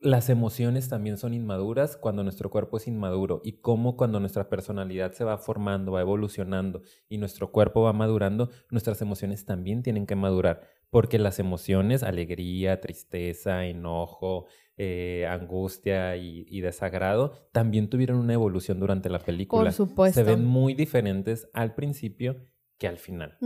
[0.00, 5.12] las emociones también son inmaduras cuando nuestro cuerpo es inmaduro y cómo cuando nuestra personalidad
[5.12, 10.14] se va formando, va evolucionando y nuestro cuerpo va madurando, nuestras emociones también tienen que
[10.14, 18.78] madurar, porque las emociones, alegría, tristeza, enojo, eh, angustia y, desagrado, también tuvieron una evolución
[18.78, 19.64] durante la película.
[19.64, 20.20] Por supuesto.
[20.20, 22.46] Se ven muy diferentes al principio
[22.78, 23.36] que al final.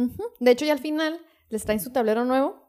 [0.41, 2.62] De hecho, ya al final les traen su tablero nuevo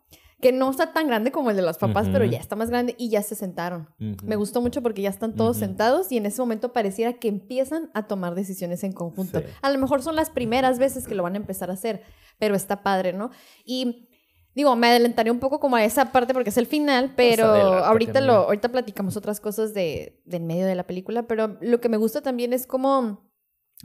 [0.43, 2.95] que no está tan grande como el de los papás, pero ya está más grande
[2.97, 3.87] y ya se sentaron.
[3.97, 7.89] Me gustó mucho porque ya están todos sentados y en ese momento pareciera que empiezan
[7.93, 9.41] a tomar decisiones en conjunto.
[9.61, 12.03] A lo mejor son las primeras veces que lo van a empezar a hacer,
[12.39, 13.31] pero está padre, ¿no?
[13.63, 14.09] Y
[14.53, 18.19] digo, me adelantaré un poco como a esa parte porque es el final, pero ahorita
[18.19, 21.95] lo ahorita platicamos otras cosas de del medio de la película, pero lo que me
[21.95, 23.31] gusta también es como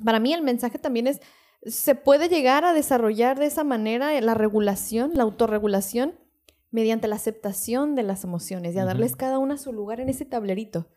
[0.05, 1.21] para mí el mensaje también es
[1.63, 6.15] se puede llegar a desarrollar de esa manera la regulación, la autorregulación
[6.71, 10.25] mediante la aceptación de las emociones y a darles cada una su lugar en ese
[10.25, 10.89] tablerito.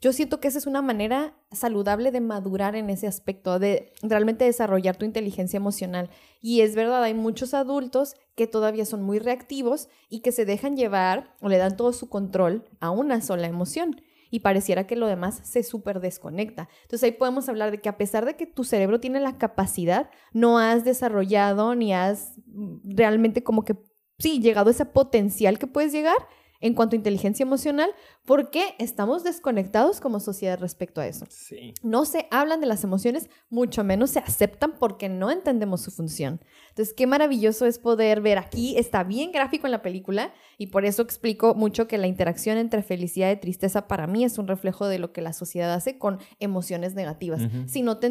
[0.00, 4.44] Yo siento que esa es una manera saludable de madurar en ese aspecto, de realmente
[4.44, 6.10] desarrollar tu inteligencia emocional.
[6.42, 10.76] Y es verdad, hay muchos adultos que todavía son muy reactivos y que se dejan
[10.76, 14.02] llevar o le dan todo su control a una sola emoción.
[14.30, 16.68] Y pareciera que lo demás se súper desconecta.
[16.82, 20.10] Entonces ahí podemos hablar de que a pesar de que tu cerebro tiene la capacidad,
[20.32, 22.34] no has desarrollado ni has
[22.84, 23.76] realmente como que
[24.18, 26.28] sí, llegado a ese potencial que puedes llegar
[26.60, 27.90] en cuanto a inteligencia emocional,
[28.26, 31.26] porque estamos desconectados como sociedad respecto a eso.
[31.30, 31.72] Sí.
[31.82, 36.40] No se hablan de las emociones, mucho menos se aceptan porque no entendemos su función.
[36.70, 40.84] Entonces, qué maravilloso es poder ver aquí, está bien gráfico en la película, y por
[40.84, 44.88] eso explico mucho que la interacción entre felicidad y tristeza para mí es un reflejo
[44.88, 47.42] de lo que la sociedad hace con emociones negativas.
[47.66, 48.08] si, no te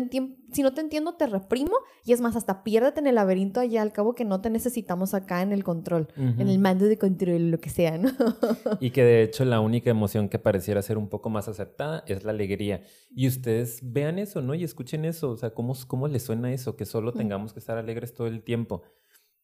[0.51, 1.73] si no te entiendo, te reprimo
[2.06, 5.13] y es más, hasta piérdete en el laberinto allá al cabo que no te necesitamos
[5.13, 8.12] acá en el control, en el mando de control, lo que sea, ¿no?
[8.80, 12.23] y que de hecho la única emoción que pareciera ser un poco más aceptada es
[12.23, 12.83] la alegría.
[13.09, 14.53] Y ustedes vean eso, ¿no?
[14.53, 16.75] Y escuchen eso, o sea, ¿cómo, cómo les suena eso?
[16.75, 18.83] Que solo tengamos que estar alegres todo el tiempo.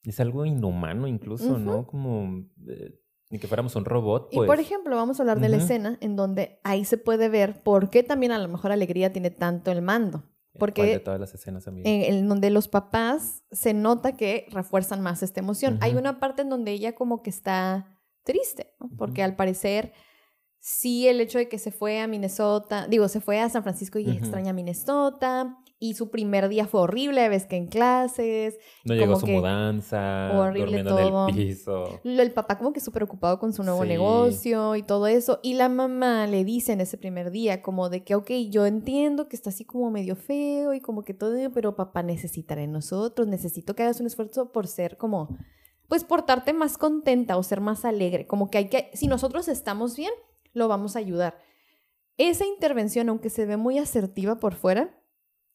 [0.04, 1.88] Es algo inhumano incluso, ¿no?
[1.88, 3.00] Como eh,
[3.32, 4.30] ni que fuéramos un robot.
[4.32, 4.46] Pues.
[4.46, 7.64] Y por ejemplo, vamos a hablar de la escena en donde ahí se puede ver
[7.64, 10.24] por qué también a lo mejor Alegría tiene tanto el mando.
[10.60, 15.24] Porque de todas las escenas, en, en, donde los papás se nota que refuerzan más
[15.24, 15.78] esta emoción.
[15.82, 18.90] Hay una parte en donde ella como que está triste, ¿no?
[18.98, 19.94] porque al parecer
[20.62, 24.00] sí el hecho de que se fue a Minnesota, digo, se fue a San Francisco
[24.00, 28.60] y extraña Minnesota, y su primer día fue horrible, ves que en clases.
[28.86, 31.28] No llegó su mudanza, horrible todo.
[31.28, 32.00] en el piso.
[32.04, 35.40] El papá como que súper ocupado con su nuevo negocio y todo eso.
[35.42, 39.28] Y la mamá le dice en ese primer día como de que, ok, yo entiendo
[39.28, 43.76] que está así como medio feo y como que todo, pero papá necesitaré nosotros, necesito
[43.76, 45.36] que hagas un esfuerzo por ser como,
[45.88, 48.28] pues portarte más contenta o ser más alegre.
[48.28, 50.14] Como que hay que, si nosotros estamos bien,
[50.54, 51.38] lo vamos a ayudar.
[52.18, 55.02] Esa intervención, aunque se ve muy asertiva por fuera,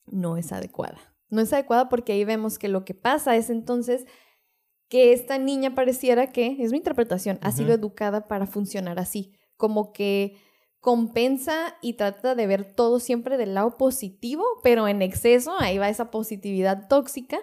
[0.06, 0.98] no es adecuada.
[1.28, 4.06] No es adecuada porque ahí vemos que lo que pasa es entonces
[4.88, 9.92] que esta niña pareciera que, es mi interpretación, ha sido educada para funcionar así, como
[9.92, 10.37] que
[10.78, 15.88] compensa y trata de ver todo siempre del lado positivo, pero en exceso, ahí va
[15.88, 17.38] esa positividad tóxica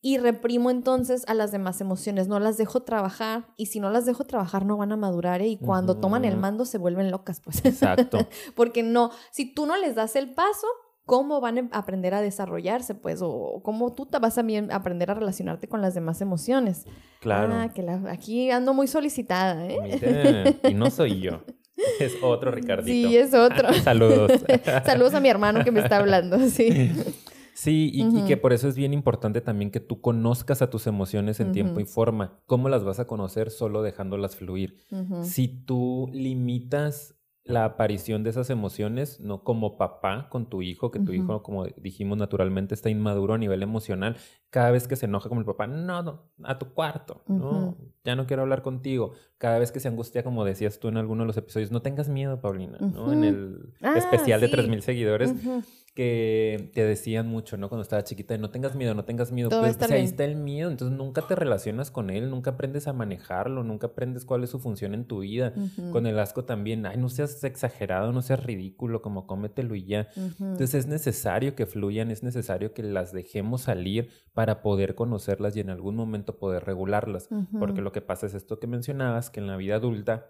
[0.00, 4.06] y reprimo entonces a las demás emociones, no las dejo trabajar y si no las
[4.06, 5.48] dejo trabajar no van a madurar ¿eh?
[5.48, 7.64] y cuando toman el mando se vuelven locas, pues.
[7.64, 8.18] Exacto.
[8.54, 10.66] Porque no, si tú no les das el paso,
[11.04, 13.20] ¿cómo van a aprender a desarrollarse, pues?
[13.22, 16.84] O cómo tú te vas a aprender a relacionarte con las demás emociones.
[17.20, 17.54] Claro.
[17.54, 20.60] Ah, que aquí ando muy solicitada, ¿eh?
[20.68, 21.42] Y no soy yo.
[22.00, 23.08] Es otro Ricardito.
[23.08, 23.72] Sí, es otro.
[23.84, 24.32] Saludos.
[24.84, 26.92] Saludos a mi hermano que me está hablando, sí.
[27.58, 31.40] Sí, y, que por eso es bien importante también que tú conozcas a tus emociones
[31.40, 32.38] en tiempo y forma.
[32.46, 33.50] ¿Cómo las vas a conocer?
[33.50, 34.76] Solo dejándolas fluir.
[35.22, 39.42] Si tú limitas la aparición de esas emociones, ¿no?
[39.42, 43.64] Como papá con tu hijo, que tu hijo, como dijimos naturalmente, está inmaduro a nivel
[43.64, 44.16] emocional.
[44.50, 48.14] Cada vez que se enoja con el papá, no, no, a tu cuarto, no, ya
[48.14, 49.14] no quiero hablar contigo.
[49.38, 52.08] Cada vez que se angustia, como decías tú en alguno de los episodios, no tengas
[52.08, 53.12] miedo, Paulina, ¿no?
[53.12, 55.34] En el ah, especial de 3.000 seguidores
[55.98, 57.68] que te decían mucho, ¿no?
[57.68, 59.48] Cuando estaba chiquita, no tengas miedo, no tengas miedo.
[59.58, 63.64] pues, ahí está el miedo, entonces nunca te relacionas con él, nunca aprendes a manejarlo,
[63.64, 65.52] nunca aprendes cuál es su función en tu vida.
[65.90, 70.06] Con el asco también, ay, no seas exagerado, no seas ridículo, como cómetelo y ya.
[70.14, 75.60] Entonces es necesario que fluyan, es necesario que las dejemos salir para poder conocerlas y
[75.60, 77.28] en algún momento poder regularlas.
[77.58, 80.26] Porque lo que pasa es esto que mencionabas, que en la vida adulta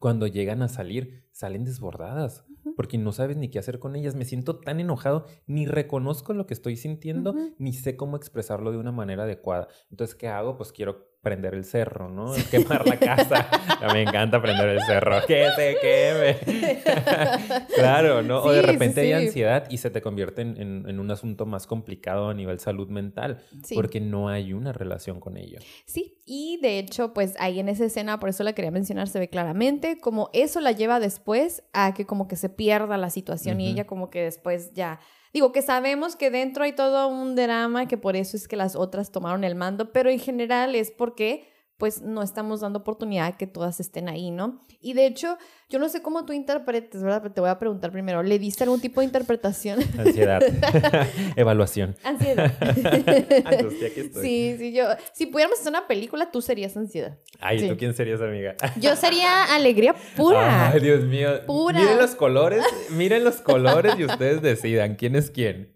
[0.00, 4.14] cuando llegan a salir, salen desbordadas, porque no sabes ni qué hacer con ellas.
[4.14, 8.78] Me siento tan enojado, ni reconozco lo que estoy sintiendo, ni sé cómo expresarlo de
[8.78, 9.68] una manera adecuada.
[9.90, 10.56] Entonces, ¿qué hago?
[10.56, 12.32] Pues quiero prender el cerro, ¿no?
[12.50, 13.48] Quemar la casa.
[13.92, 15.20] me encanta prender el cerro.
[15.26, 17.66] Que se queme.
[17.74, 18.42] claro, ¿no?
[18.42, 22.34] o de repente hay ansiedad y se te convierte en, un asunto más complicado a
[22.34, 23.42] nivel salud mental,
[23.74, 25.58] porque no hay una relación con ello.
[25.84, 29.18] Sí, y de hecho, pues ahí en esa escena, por eso la quería mencionar, se
[29.18, 33.60] ve claramente como eso la lleva después a que como que se pierda la situación
[33.60, 35.00] y ella como que después ya
[35.32, 38.74] Digo que sabemos que dentro hay todo un drama, que por eso es que las
[38.74, 41.49] otras tomaron el mando, pero en general es porque
[41.80, 44.60] pues no estamos dando oportunidad a que todas estén ahí, ¿no?
[44.82, 45.38] Y de hecho,
[45.70, 47.22] yo no sé cómo tú interpretes, ¿verdad?
[47.22, 49.80] Pero te voy a preguntar primero, ¿le diste algún tipo de interpretación?
[49.98, 50.42] Ansiedad.
[51.36, 51.96] Evaluación.
[52.04, 52.52] Ansiedad.
[54.20, 54.84] Sí, sí, yo.
[55.14, 57.18] Si pudiéramos hacer una película, tú serías ansiedad.
[57.40, 58.54] Ay, ¿tú quién serías, amiga?
[58.76, 60.70] Yo sería alegría pura.
[60.70, 61.46] Ay, Dios mío.
[61.46, 61.80] Pura.
[61.80, 65.72] Miren los colores, miren los colores y ustedes decidan quién es quién.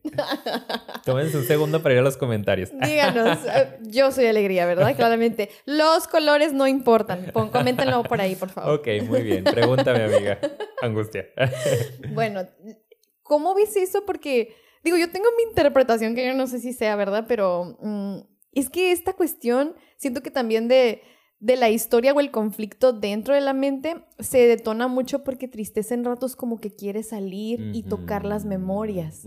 [1.05, 2.71] Tómense un segundo para ir a los comentarios.
[2.73, 4.95] Díganos, eh, yo soy alegría, ¿verdad?
[4.95, 5.51] Claramente.
[5.95, 7.31] Los colores no importan.
[7.33, 8.81] coméntenlo por ahí, por favor.
[8.81, 9.45] Ok, muy bien.
[9.45, 10.39] Pregúntame, amiga.
[10.83, 11.27] Angustia.
[12.13, 12.47] bueno,
[13.23, 14.05] ¿cómo ves eso?
[14.05, 17.27] Porque, digo, yo tengo mi interpretación que yo no sé si sea, ¿verdad?
[17.29, 18.19] Pero mm,
[18.53, 21.03] es que esta cuestión, siento que también de
[21.45, 25.93] de la historia o el conflicto dentro de la mente se detona mucho porque tristeza
[25.93, 29.27] en ratos como que quiere salir y tocar las memorias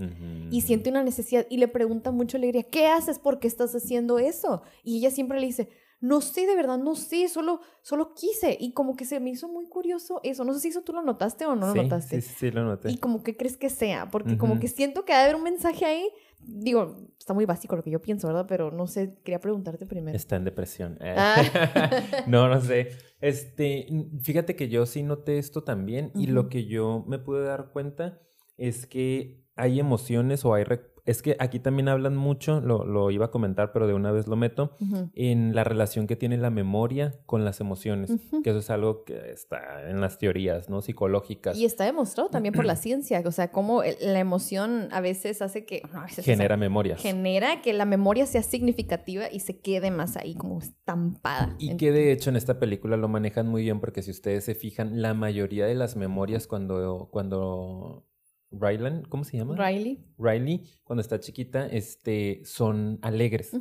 [0.50, 3.20] y siente una necesidad y le pregunta mucho Alegría, ¿qué haces?
[3.20, 4.64] ¿Por qué estás haciendo eso?
[4.84, 8.58] Y ella siempre le dice, no sé, de verdad, no sé, solo, solo quise.
[8.60, 10.44] Y como que se me hizo muy curioso eso.
[10.44, 12.22] No sé si eso tú lo notaste o no lo notaste.
[12.22, 12.92] Sí, sí, lo noté.
[12.92, 15.44] Y como que crees que sea, porque como que siento que ha de haber un
[15.44, 18.46] mensaje ahí Digo, está muy básico lo que yo pienso, ¿verdad?
[18.48, 20.16] Pero no sé, quería preguntarte primero.
[20.16, 20.98] Está en depresión.
[21.02, 21.16] Eh.
[21.18, 22.24] Ah.
[22.28, 22.92] no, no sé.
[23.20, 23.88] Este,
[24.22, 28.22] fíjate que yo sí noté esto también y lo que yo me pude dar cuenta
[28.56, 30.64] es que hay emociones o hay
[31.08, 34.36] es que aquí también hablan mucho, lo, iba a comentar, pero de una vez lo
[34.36, 34.76] meto,
[35.16, 38.12] en la relación que tiene la memoria con las emociones,
[38.44, 40.82] que eso es algo que está en las teorías, ¿no?
[40.82, 41.58] Psicológicas.
[41.58, 45.66] Y está demostrado también por la ciencia, o sea, cómo la emoción a veces hace
[45.66, 45.82] que...
[46.22, 47.02] genera memorias.
[47.02, 51.56] Genera que la memoria sea significativa y se quede más ahí como estampada.
[51.58, 54.56] Y que de hecho en esta película lo manejan muy bien porque si ustedes se
[54.56, 58.07] fijan, la mayoría de las memorias cuando, cuando
[58.52, 59.56] Riley, ¿cómo se llama?
[59.56, 60.04] Riley.
[60.18, 63.52] Riley, cuando está chiquita, este, son alegres.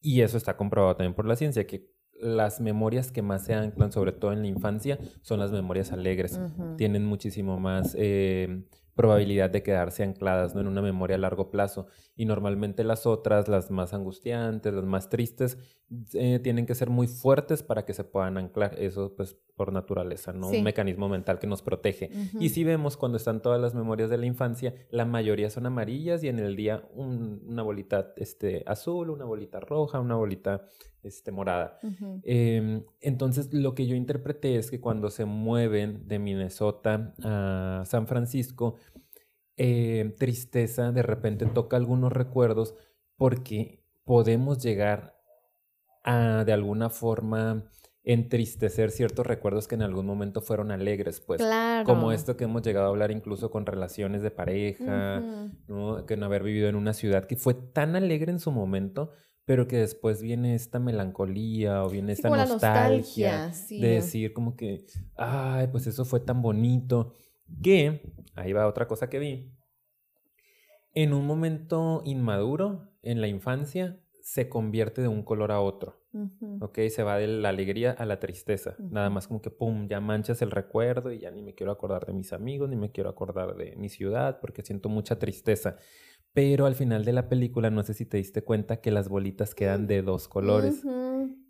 [0.00, 3.92] Y eso está comprobado también por la ciencia, que las memorias que más se anclan,
[3.92, 6.38] sobre todo en la infancia, son las memorias alegres.
[6.76, 8.64] Tienen muchísimo más eh,
[8.98, 10.60] probabilidad de quedarse ancladas ¿no?
[10.60, 11.86] en una memoria a largo plazo.
[12.16, 15.56] Y normalmente las otras, las más angustiantes, las más tristes,
[16.14, 18.74] eh, tienen que ser muy fuertes para que se puedan anclar.
[18.76, 20.48] Eso pues por naturaleza, ¿no?
[20.48, 22.10] Un mecanismo mental que nos protege.
[22.40, 26.24] Y si vemos cuando están todas las memorias de la infancia, la mayoría son amarillas
[26.24, 30.64] y en el día una bolita este, azul, una bolita roja, una bolita
[31.02, 31.78] este, morada.
[32.22, 38.06] Em, entonces lo que yo interpreté es que cuando se mueven de Minnesota a San
[38.06, 38.76] Francisco,
[39.56, 42.74] eh, tristeza de repente toca algunos recuerdos
[43.16, 45.16] porque podemos llegar
[46.04, 47.70] a de alguna forma
[48.04, 51.42] entristecer ciertos recuerdos que en algún momento fueron alegres, pues.
[51.42, 51.84] Claro.
[51.84, 55.20] Como esto que hemos llegado a hablar incluso con relaciones de pareja,
[55.66, 56.06] ¿no?
[56.06, 59.10] Que no haber vivido en una ciudad que fue tan alegre en su momento,
[59.48, 64.84] pero que después viene esta melancolía o viene esta nostalgia, de decir como que,
[65.16, 67.14] ay, pues eso fue tan bonito,
[67.62, 69.54] que, ahí va otra cosa que vi,
[70.92, 75.98] en un momento inmaduro, en la infancia, se convierte de un color a otro.
[76.60, 76.80] ¿Ok?
[76.90, 78.76] Se va de la alegría a la tristeza.
[78.78, 82.04] Nada más como que, ¡pum!, ya manchas el recuerdo y ya ni me quiero acordar
[82.04, 85.78] de mis amigos, ni me quiero acordar de mi ciudad porque siento mucha tristeza.
[86.32, 89.54] Pero al final de la película, no sé si te diste cuenta que las bolitas
[89.54, 90.84] quedan de dos colores.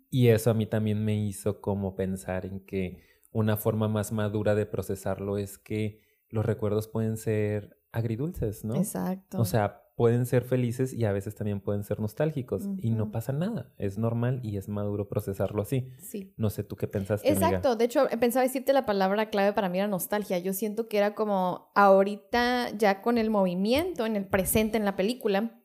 [0.09, 4.55] Y eso a mí también me hizo como pensar en que una forma más madura
[4.55, 8.75] de procesarlo es que los recuerdos pueden ser agridulces, ¿no?
[8.75, 9.39] Exacto.
[9.39, 13.33] O sea, pueden ser felices y a veces también pueden ser nostálgicos y no pasa
[13.33, 13.73] nada.
[13.77, 15.91] Es normal y es maduro procesarlo así.
[15.97, 16.33] Sí.
[16.37, 17.29] No sé tú qué pensaste.
[17.29, 17.75] Exacto.
[17.75, 20.39] De hecho, pensaba decirte la palabra clave para mí era nostalgia.
[20.39, 24.95] Yo siento que era como ahorita ya con el movimiento en el presente en la
[24.95, 25.61] película,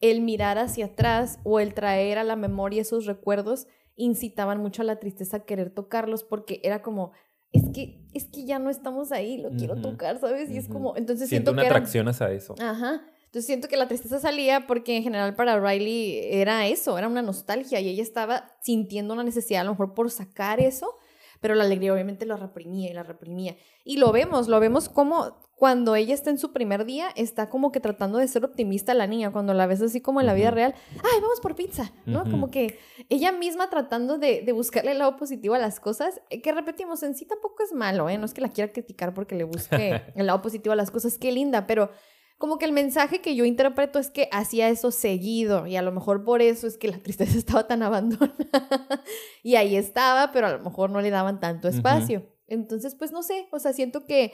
[0.00, 4.84] el mirar hacia atrás o el traer a la memoria esos recuerdos incitaban mucho a
[4.84, 7.12] la tristeza a querer tocarlos porque era como
[7.52, 10.50] es que es que ya no estamos ahí, lo quiero tocar, ¿sabes?
[10.50, 12.56] Y es como entonces siento, siento una atracción hacia eso.
[12.58, 13.06] Ajá.
[13.36, 17.20] Entonces siento que la tristeza salía porque en general para Riley era eso, era una
[17.20, 20.94] nostalgia y ella estaba sintiendo una necesidad a lo mejor por sacar eso,
[21.42, 23.54] pero la alegría obviamente lo reprimía y la reprimía.
[23.84, 27.72] Y lo vemos, lo vemos como cuando ella está en su primer día, está como
[27.72, 30.50] que tratando de ser optimista la niña, cuando la ves así como en la vida
[30.50, 32.24] real, ay, vamos por pizza, ¿no?
[32.24, 32.78] Como que
[33.10, 37.02] ella misma tratando de, de, buscarle el lado positivo a las cosas, eh, que repetimos,
[37.02, 38.16] en sí tampoco es malo, ¿eh?
[38.16, 41.18] No es que la quiera criticar porque le busque el lado positivo a las cosas,
[41.18, 41.90] qué linda, pero
[42.38, 45.92] como que el mensaje que yo interpreto es que hacía eso seguido y a lo
[45.92, 49.02] mejor por eso es que la tristeza estaba tan abandonada
[49.42, 52.26] y ahí estaba, pero a lo mejor no le daban tanto espacio.
[52.46, 54.32] Entonces, pues no sé, o sea, siento que,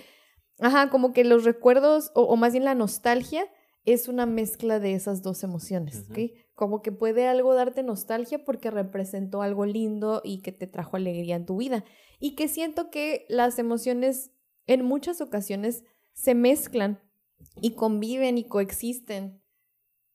[0.60, 3.46] ajá, como que los recuerdos o, más bien la nostalgia
[3.84, 6.18] es una mezcla de esas dos emociones, ¿ok?
[6.54, 11.36] Como que puede algo darte nostalgia porque representó algo lindo y que te trajo alegría
[11.36, 11.84] en tu vida.
[12.20, 14.30] Y que siento que las emociones
[14.66, 17.00] en muchas ocasiones se mezclan
[17.60, 19.42] y conviven y coexisten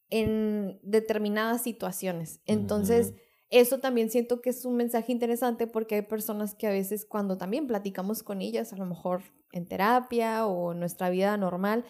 [0.09, 2.41] en determinadas situaciones.
[2.45, 3.13] Entonces,
[3.49, 7.37] eso también siento que es un mensaje interesante porque hay personas que a veces cuando
[7.37, 9.21] también platicamos con ellas, a lo mejor
[9.51, 11.85] en terapia o en nuestra vida normal,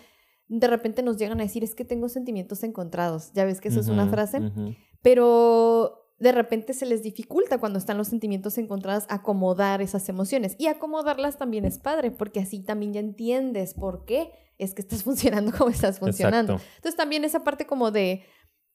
[0.47, 3.31] de repente nos llegan a decir, es que tengo sentimientos encontrados.
[3.33, 4.39] Ya ves que eso es una frase,
[5.01, 10.55] pero de repente se les dificulta cuando están los sentimientos encontrados acomodar esas emociones.
[10.57, 15.03] Y acomodarlas también es padre, porque así también ya entiendes por qué es que estás
[15.03, 16.59] funcionando como estás funcionando.
[16.77, 18.23] Entonces también esa parte como de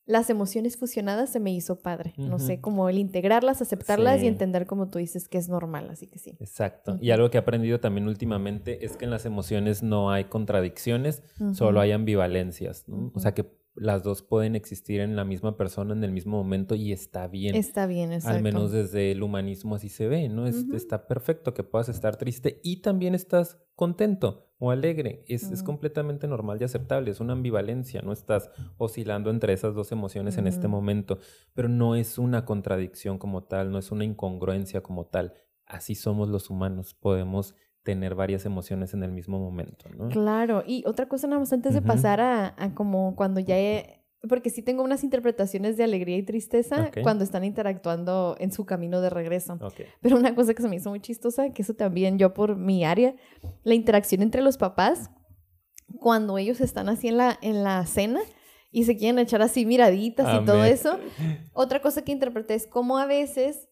[0.05, 2.15] las emociones fusionadas se me hizo padre.
[2.17, 6.09] No sé, como el integrarlas, aceptarlas y entender como tú dices que es normal, así
[6.09, 6.37] que sí.
[6.41, 6.99] Exacto.
[7.01, 11.23] Y algo que he aprendido también últimamente es que en las emociones no hay contradicciones,
[11.53, 12.85] solo hay ambivalencias.
[13.15, 16.75] O sea que las dos pueden existir en la misma persona en el mismo momento
[16.75, 17.55] y está bien.
[17.55, 18.37] Está bien, exacto.
[18.37, 20.47] Al menos desde el humanismo así se ve, ¿no?
[20.47, 25.25] Está perfecto que puedas estar triste y también estás contento o alegre.
[25.27, 27.11] Es, es, completamente normal y aceptable.
[27.11, 28.49] Es una ambivalencia, no estás
[28.79, 31.19] oscilando entre esas dos emociones en este momento,
[31.53, 35.35] pero no es una contradicción como tal, no es una incongruencia como tal.
[35.67, 40.09] Así somos los humanos, podemos tener varias emociones en el mismo momento, ¿no?
[40.11, 44.51] Claro, y otra cosa nada más antes de pasar a, como cuando ya he, porque
[44.51, 49.11] sí tengo unas interpretaciones de alegría y tristeza cuando están interactuando en su camino de
[49.11, 49.59] regreso.
[50.01, 52.85] Pero una cosa que se me hizo muy chistosa, que eso también yo por mi
[52.85, 53.15] área,
[53.65, 55.11] la interacción entre los papás,
[55.99, 58.21] cuando ellos están así en la, en la cena
[58.71, 60.99] y se quieren echar así miraditas y todo eso.
[61.53, 63.69] Otra cosa que interpreté es cómo a veces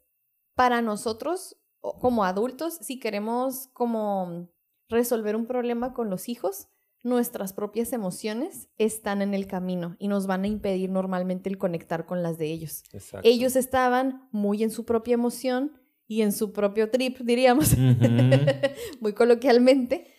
[0.55, 4.51] para nosotros como adultos, si queremos como
[4.89, 6.69] resolver un problema con los hijos,
[7.03, 12.07] nuestras propias emociones están en el camino y nos van a impedir normalmente el conectar
[12.07, 12.83] con las de ellos.
[13.23, 15.73] Ellos estaban muy en su propia emoción
[16.07, 17.77] y en su propio trip, diríamos,
[19.01, 20.13] muy coloquialmente,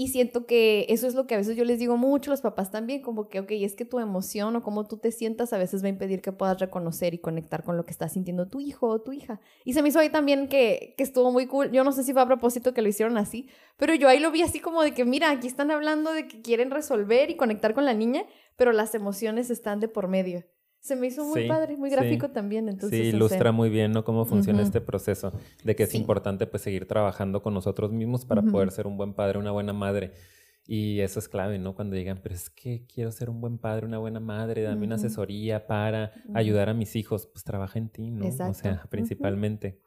[0.00, 2.70] y siento que eso es lo que a veces yo les digo mucho los papás
[2.70, 5.82] también, como que, ok, es que tu emoción o cómo tú te sientas a veces
[5.82, 8.86] va a impedir que puedas reconocer y conectar con lo que está sintiendo tu hijo
[8.86, 9.40] o tu hija.
[9.64, 11.72] Y se me hizo ahí también que, que estuvo muy cool.
[11.72, 14.30] Yo no sé si fue a propósito que lo hicieron así, pero yo ahí lo
[14.30, 17.74] vi así como de que, mira, aquí están hablando de que quieren resolver y conectar
[17.74, 18.24] con la niña,
[18.54, 20.44] pero las emociones están de por medio.
[20.80, 22.68] Se me hizo muy padre, muy gráfico también.
[22.68, 24.04] Entonces, sí, ilustra muy bien ¿no?
[24.04, 25.32] cómo funciona este proceso,
[25.64, 29.12] de que es importante pues seguir trabajando con nosotros mismos para poder ser un buen
[29.12, 30.12] padre, una buena madre.
[30.70, 31.74] Y eso es clave, ¿no?
[31.74, 34.96] Cuando digan, pero es que quiero ser un buen padre, una buena madre, dame una
[34.96, 38.26] asesoría para ayudar a mis hijos, pues trabaja en ti, ¿no?
[38.26, 38.50] Exacto.
[38.50, 39.80] O sea, principalmente.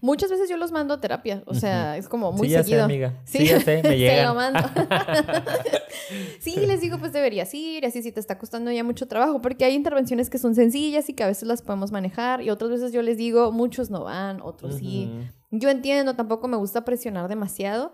[0.00, 2.80] Muchas veces yo los mando a terapia, o sea, es como muy sí, ya Sé,
[2.80, 3.20] amiga.
[3.26, 4.16] Sí, ya sé, me llega.
[4.20, 4.60] Se lo mando.
[6.40, 9.66] sí, les digo, pues deberías ir, así si te está costando ya mucho trabajo, porque
[9.66, 12.90] hay intervenciones que son sencillas y que a veces las podemos manejar, y otras veces
[12.90, 15.12] yo les digo, muchos no van, otros sí.
[15.50, 17.92] Yo entiendo, tampoco me gusta presionar demasiado,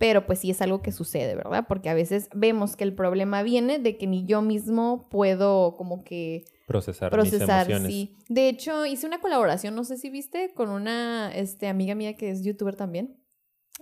[0.00, 1.66] pero pues sí es algo que sucede, ¿verdad?
[1.68, 6.04] Porque a veces vemos que el problema viene de que ni yo mismo puedo como
[6.04, 7.92] que procesar, procesar mis emociones.
[7.92, 8.16] Sí.
[8.30, 12.30] De hecho, hice una colaboración, no sé si viste, con una este, amiga mía que
[12.30, 13.20] es youtuber también.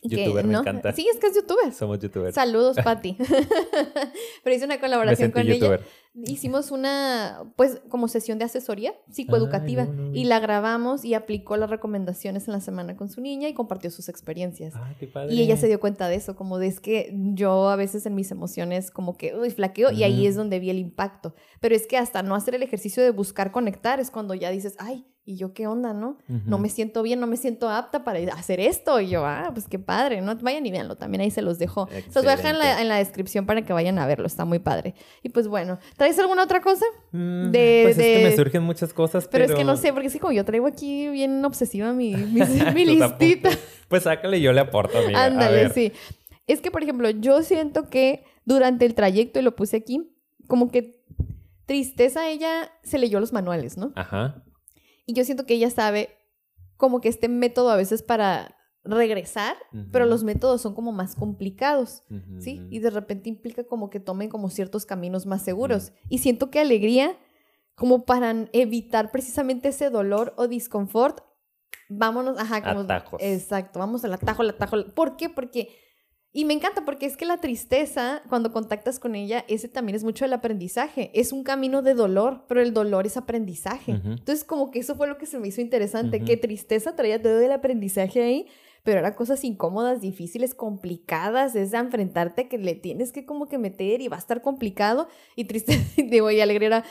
[0.02, 0.92] Youtuber, me encanta.
[0.92, 1.72] Sí, es que es youtuber.
[1.72, 2.34] Somos youtubers.
[2.34, 3.16] Saludos, Patti.
[4.42, 5.78] Pero hice una colaboración con ella.
[6.26, 12.48] Hicimos una, pues, como sesión de asesoría psicoeducativa y la grabamos y aplicó las recomendaciones
[12.48, 14.74] en la semana con su niña y compartió sus experiencias.
[14.76, 15.34] Ah, qué padre.
[15.34, 18.14] Y ella se dio cuenta de eso, como de es que yo a veces en
[18.14, 21.34] mis emociones como que, uy, flaqueo y ahí es donde vi el impacto.
[21.60, 24.76] Pero es que hasta no hacer el ejercicio de buscar conectar es cuando ya dices,
[24.78, 26.16] ay, y yo, ¿qué onda, no?
[26.46, 28.98] No me siento bien, no me siento apta para hacer esto.
[28.98, 30.34] Y yo, ah, pues qué padre, ¿no?
[30.36, 31.86] Vayan y véanlo, también ahí se los dejo.
[31.90, 34.58] Se los voy a dejar en la, descripción para que vayan a verlo, está muy
[34.58, 34.94] padre.
[35.22, 36.86] Y pues bueno, ¿traes alguna otra cosa?
[37.12, 39.44] Mm, de, pues es que me surgen muchas cosas, pero...
[39.44, 42.14] Pero es que no sé, porque sí, como yo traigo aquí bien obsesiva mi,
[42.74, 43.50] mi, listita.
[43.88, 45.26] pues sácale, yo le aporto, amiga.
[45.26, 45.92] Ándale, sí.
[46.46, 50.10] Es que, por ejemplo, yo siento que durante el trayecto, y lo puse aquí,
[50.46, 51.02] como que
[51.66, 53.92] tristeza ella se leyó los manuales, ¿no?
[53.94, 54.42] Ajá.
[55.08, 56.10] Y yo siento que ella sabe
[56.76, 58.54] como que este método a veces para
[58.84, 59.56] regresar,
[59.90, 62.02] pero los métodos son como más complicados,
[62.40, 62.66] ¿sí?
[62.68, 65.92] Y de repente implica como que tomen como ciertos caminos más seguros.
[66.10, 67.16] Y siento que alegría,
[67.74, 71.22] como para evitar precisamente ese dolor o disconfort,
[71.88, 72.80] vámonos, ajá, como...
[72.80, 73.22] Atajos.
[73.22, 74.76] Exacto, vamos al atajo, al atajo.
[74.94, 75.30] ¿Por qué?
[75.30, 75.70] Porque
[76.32, 80.04] y me encanta porque es que la tristeza, cuando contactas con ella, ese también es
[80.04, 81.10] mucho del aprendizaje.
[81.14, 83.92] Es un camino de dolor, pero el dolor es aprendizaje.
[83.92, 87.40] Entonces, como que eso fue lo que se me hizo interesante, que tristeza traía todo
[87.40, 88.46] el aprendizaje ahí,
[88.82, 93.58] pero eran cosas incómodas, difíciles, complicadas, es de enfrentarte que le tienes que como que
[93.58, 95.08] meter y va a estar complicado.
[95.34, 96.84] Y tristeza, digo, y alegre era,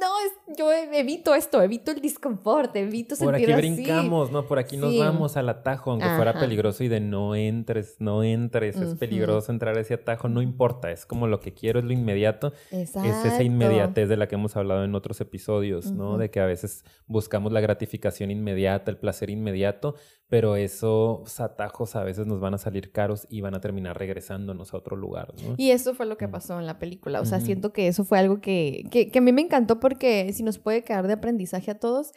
[0.00, 4.46] no, es, yo evito esto, evito el disconfort, evito sentir Por aquí brincamos, ¿no?
[4.46, 8.76] Por aquí nos vamos al atajo, aunque fuera peligroso y de no entres, no entres,
[8.76, 11.92] es peligroso entrar a ese atajo, no importa, es como lo que quiero, es lo
[11.92, 12.52] inmediato.
[12.70, 13.08] Exacto.
[13.08, 16.18] Es esa inmediatez de la que hemos hablado en otros episodios, ¿no?
[16.18, 19.94] De que a veces buscamos la gratificación inmediata, el placer inmediato,
[20.28, 24.74] pero esos atajos a veces nos van a salir caros y van a terminar regresándonos
[24.74, 25.54] a otro lugar, ¿no?
[25.56, 26.30] Y eso fue lo que mm.
[26.30, 29.22] pasó en la película, o sea, siento que eso fue algo que, que, que a
[29.22, 32.12] mí me encantó porque si nos puede quedar de aprendizaje a todos,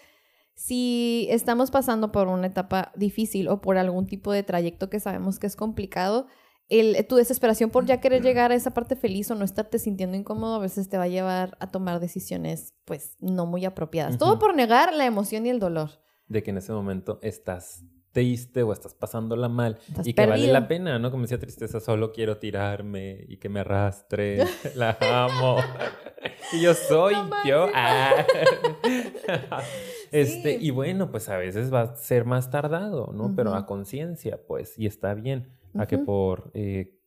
[0.55, 5.39] si estamos pasando por una etapa difícil o por algún tipo de trayecto que sabemos
[5.39, 6.27] que es complicado,
[6.67, 10.17] el, tu desesperación por ya querer llegar a esa parte feliz o no estarte sintiendo
[10.17, 14.17] incómodo a veces te va a llevar a tomar decisiones pues no muy apropiadas.
[14.17, 15.91] Todo por negar la emoción y el dolor.
[16.27, 20.67] De que en ese momento estás triste o estás pasándola mal y que vale la
[20.67, 21.11] pena, ¿no?
[21.11, 24.45] Como decía tristeza, solo quiero tirarme y que me arrastre,
[24.75, 25.57] la amo.
[26.53, 27.67] y yo soy yo.
[27.73, 28.25] Ah.
[30.11, 33.33] este, y bueno, pues a veces va a ser más tardado, ¿no?
[33.35, 36.97] Pero a conciencia, pues, y está bien, a que por eh,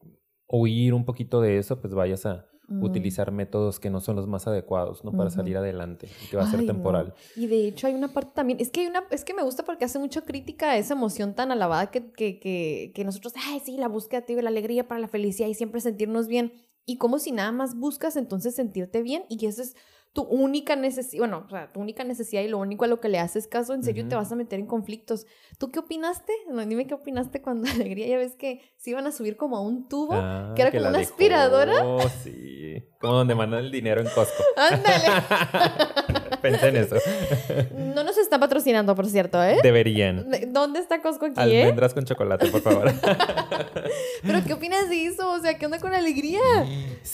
[0.46, 2.82] oír un poquito de eso, pues vayas a, Mm.
[2.82, 5.12] utilizar métodos que no son los más adecuados, ¿no?
[5.12, 7.12] Para salir adelante y que va a ser temporal.
[7.36, 9.64] Y de hecho hay una parte también, es que hay una, es que me gusta
[9.64, 13.60] porque hace mucha crítica a esa emoción tan alabada que, que, que, que nosotros, ay,
[13.60, 16.54] sí, la búsqueda, tío, la alegría para la felicidad y siempre sentirnos bien.
[16.86, 19.76] Y como si nada más buscas entonces sentirte bien y eso es
[20.14, 23.08] tu única necesidad, bueno, o sea, tu única necesidad y lo único a lo que
[23.08, 25.26] le haces caso, en serio te vas a meter en conflictos.
[25.58, 26.32] ¿Tú qué opinaste?
[26.48, 29.60] No, dime qué opinaste cuando Alegría ya ves que se iban a subir como a
[29.60, 31.84] un tubo, ah, que era como una aspiradora.
[31.84, 34.42] Oh, sí, como donde mandan el dinero en Costco.
[34.56, 36.20] Ándale.
[36.42, 36.96] Pensé en eso.
[37.74, 39.58] No nos está patrocinando, por cierto, ¿eh?
[39.62, 40.28] Deberían.
[40.48, 41.62] ¿Dónde está Costco aquí, eh?
[41.62, 42.92] Almendras con chocolate, por favor.
[44.22, 45.30] Pero ¿qué opinas de eso?
[45.30, 46.40] O sea, ¿qué onda con Alegría?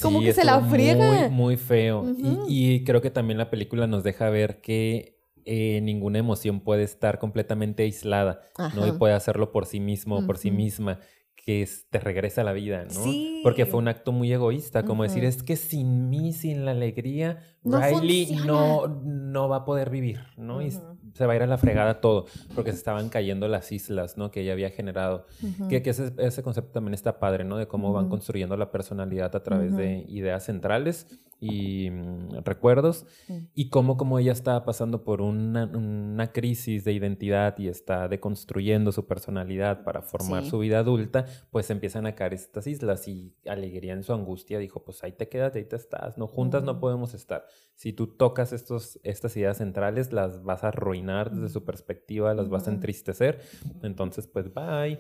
[0.03, 1.29] como que se la friega.
[1.29, 2.07] Muy, muy feo.
[2.49, 6.83] y, y creo que también la película nos deja ver que eh, ninguna emoción puede
[6.85, 8.41] estar completamente aislada,
[8.75, 8.87] ¿no?
[8.87, 11.01] Y puede hacerlo por sí mismo o por sí misma,
[11.45, 13.05] que te regresa a la vida, ¿no?
[13.05, 13.41] Sí.
[13.43, 17.39] Porque fue un acto muy egoísta, como decir, es que sin mí, sin la alegría,
[17.65, 20.63] Riley no, no va a poder vivir, ¿no?
[20.63, 24.17] Y se va a ir a la fregada todo, porque se estaban cayendo las islas,
[24.17, 24.31] ¿no?
[24.31, 25.27] Que ella había generado.
[25.69, 27.57] Que, que ese, concepto también está padre, ¿no?
[27.57, 31.07] De cómo van construyendo la personalidad a través de ideas centrales
[31.41, 33.39] y mm, recuerdos mm.
[33.55, 38.93] y cómo como ella está pasando por una, una, crisis de identidad y está deconstruyendo
[38.93, 43.95] su personalidad para formar su vida adulta, pues empiezan a caer estas islas y Alegría
[43.95, 47.15] en su angustia dijo, pues ahí te quedas, ahí te estás, no juntas no podemos
[47.15, 47.47] estar.
[47.75, 52.51] Si tú tocas estos, estas ideas centrales, las vas a arruinar desde su perspectiva, las
[52.51, 53.41] vas a entristecer,
[53.83, 54.99] entonces pues bye.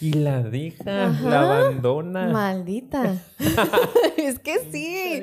[0.00, 2.28] Y la deja, la abandona.
[2.28, 3.22] Maldita.
[4.16, 5.20] es que sí.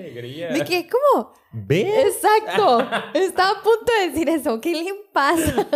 [0.64, 1.34] Que, ¿cómo?
[1.52, 2.16] ¿Ves?
[2.16, 2.88] Exacto.
[3.14, 4.62] Estaba a punto de decir eso.
[4.62, 5.68] ¿Qué le pasa?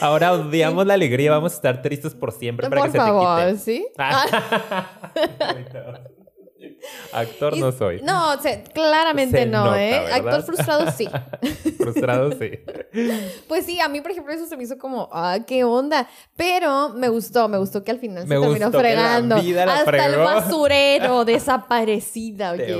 [0.00, 1.30] Ahora odiamos la alegría.
[1.30, 3.58] Vamos a estar tristes por siempre para que se te quite.
[3.58, 3.86] ¿sí?
[7.12, 8.00] Actor no soy.
[8.02, 8.36] No,
[8.72, 9.94] claramente no, ¿eh?
[10.12, 11.08] Actor frustrado sí.
[11.78, 12.50] frustrado sí.
[13.48, 16.08] Pues sí, a mí, por ejemplo, eso se me hizo como, ah, qué onda.
[16.36, 19.36] Pero me gustó, me gustó que al final se terminó fregando.
[19.36, 22.76] Hasta el basurero, desaparecida, oye.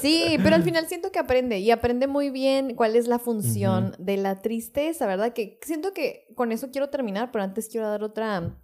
[0.00, 3.94] Sí, pero al final siento que aprende y aprende muy bien cuál es la función
[3.98, 5.32] de la tristeza, ¿verdad?
[5.32, 8.56] Que siento que con eso quiero terminar, pero antes quiero dar otra,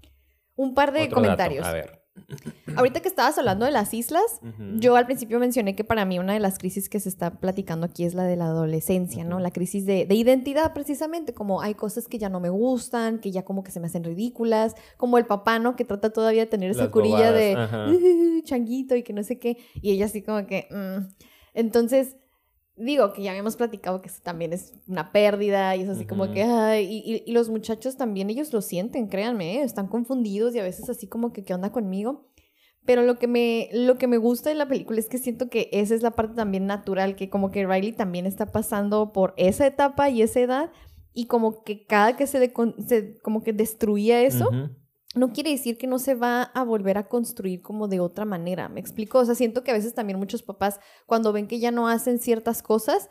[0.57, 1.67] un par de comentarios.
[1.67, 1.98] A ver.
[2.77, 4.41] Ahorita que estabas hablando de las islas,
[4.77, 7.87] yo al principio mencioné que para mí una de las crisis que se está platicando
[7.87, 9.41] aquí es la de la adolescencia, ¿no?
[9.41, 13.45] La crisis de, identidad precisamente, como hay cosas que ya no me gustan, que ya
[13.45, 15.77] como que se me hacen ridículas, como el papá, ¿no?
[15.77, 19.93] Que trata todavía de tener esa curilla de changuito y que no sé qué, y
[19.93, 20.69] ella así como que...
[20.71, 21.13] Mm".
[21.55, 22.17] Entonces,
[22.79, 26.31] digo que ya habíamos platicado que eso también es una pérdida y es así como
[26.31, 29.63] que, ay, y, los muchachos también, ellos lo sienten, créanme, ¿eh?
[29.63, 32.27] están confundidos y a veces así como que, ¿qué onda conmigo?
[32.85, 35.69] Pero lo que, me, lo que me gusta de la película es que siento que
[35.73, 39.67] esa es la parte también natural, que como que Riley también está pasando por esa
[39.67, 40.73] etapa y esa edad
[41.13, 42.53] y como que cada que se,
[42.87, 44.49] se como que destruía eso,
[45.15, 48.69] no quiere decir que no se va a volver a construir como de otra manera.
[48.69, 49.19] ¿Me explico?
[49.19, 52.19] O sea, siento que a veces también muchos papás, cuando ven que ya no hacen
[52.19, 53.09] ciertas cosas,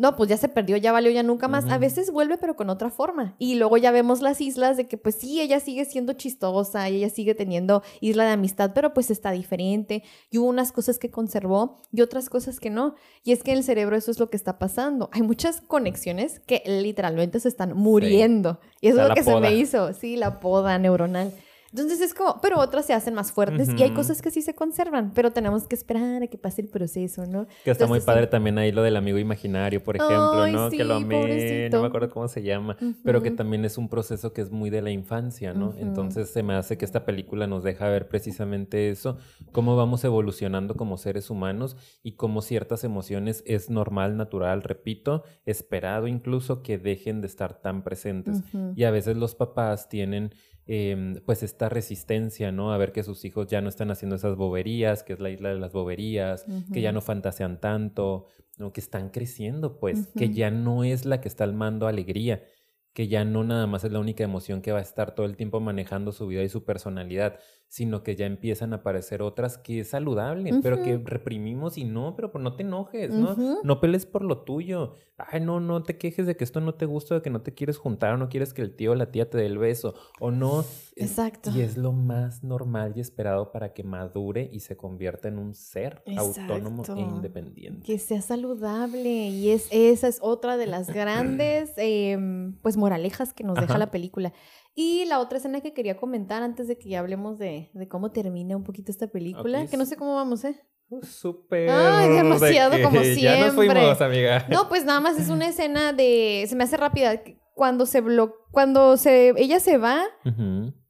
[0.00, 1.70] no, pues ya se perdió, ya valió, ya nunca más.
[1.70, 3.34] A veces vuelve, pero con otra forma.
[3.38, 6.96] Y luego ya vemos las islas de que, pues sí, ella sigue siendo chistosa y
[6.96, 10.02] ella sigue teniendo isla de amistad, pero pues está diferente.
[10.30, 12.94] Y hubo unas cosas que conservó y otras cosas que no.
[13.24, 15.10] Y es que en el cerebro eso es lo que está pasando.
[15.12, 18.58] Hay muchas conexiones que literalmente se están muriendo.
[18.80, 19.92] Y eso es lo que se me hizo.
[19.92, 21.30] Sí, la poda neuronal.
[21.72, 24.54] Entonces es como, pero otras se hacen más fuertes y hay cosas que sí se
[24.54, 27.46] conservan, pero tenemos que esperar a que pase el proceso, ¿no?
[27.64, 30.70] Que está muy padre también ahí lo del amigo imaginario, por ejemplo, ¿no?
[30.70, 34.32] que lo amé, no me acuerdo cómo se llama, pero que también es un proceso
[34.32, 35.74] que es muy de la infancia, ¿no?
[35.78, 39.18] Entonces se me hace que esta película nos deja ver precisamente eso,
[39.52, 46.06] cómo vamos evolucionando como seres humanos y cómo ciertas emociones es normal, natural, repito, esperado
[46.06, 48.42] incluso que dejen de estar tan presentes.
[48.74, 50.34] Y a veces los papás tienen
[50.66, 52.72] Em, pues esta resistencia, ¿no?
[52.72, 55.48] A ver que sus hijos ya no están haciendo esas boberías, que es la isla
[55.48, 58.26] de las boberías, que ya no fantasean tanto,
[58.58, 58.72] ¿no?
[58.72, 62.44] Que están creciendo, pues, que ya no es la que está al mando alegría,
[62.92, 65.36] que ya no nada más es la única emoción que va a estar todo el
[65.36, 67.38] tiempo manejando su vida y su personalidad,
[67.70, 72.16] sino que ya empiezan a aparecer otras que es saludable, pero que reprimimos y no,
[72.16, 73.36] pero pues no te enojes, ¿no?
[73.62, 74.96] No pelees por lo tuyo.
[75.16, 77.54] Ay, no, no te quejes de que esto no te gusta, de que no te
[77.54, 79.94] quieres juntar o no quieres que el tío o la tía te dé el beso
[80.18, 80.64] o no.
[80.96, 81.52] Exacto.
[81.54, 85.54] Y es lo más normal y esperado para que madure y se convierta en un
[85.54, 87.86] ser autónomo e independiente.
[87.86, 93.44] Que sea saludable y es, esa es otra de las grandes, em, pues, moralejas que
[93.44, 94.32] nos deja la película.
[94.74, 98.56] Y la otra escena que quería comentar antes de que ya hablemos de, cómo termina
[98.56, 100.60] un poquito esta película, que no sé cómo vamos, ¿eh?
[100.90, 101.70] Uh, súper.
[101.70, 103.14] Ay, demasiado como siempre.
[103.22, 104.46] Ya nos fuimos, amiga.
[104.48, 106.44] No, pues nada más es una escena de.
[106.48, 107.22] Se me hace rápida.
[107.54, 108.36] Cuando se blo...
[108.52, 109.34] Cuando se...
[109.36, 110.04] ella se va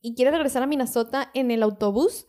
[0.01, 2.27] y quiere regresar a Minnesota en el autobús,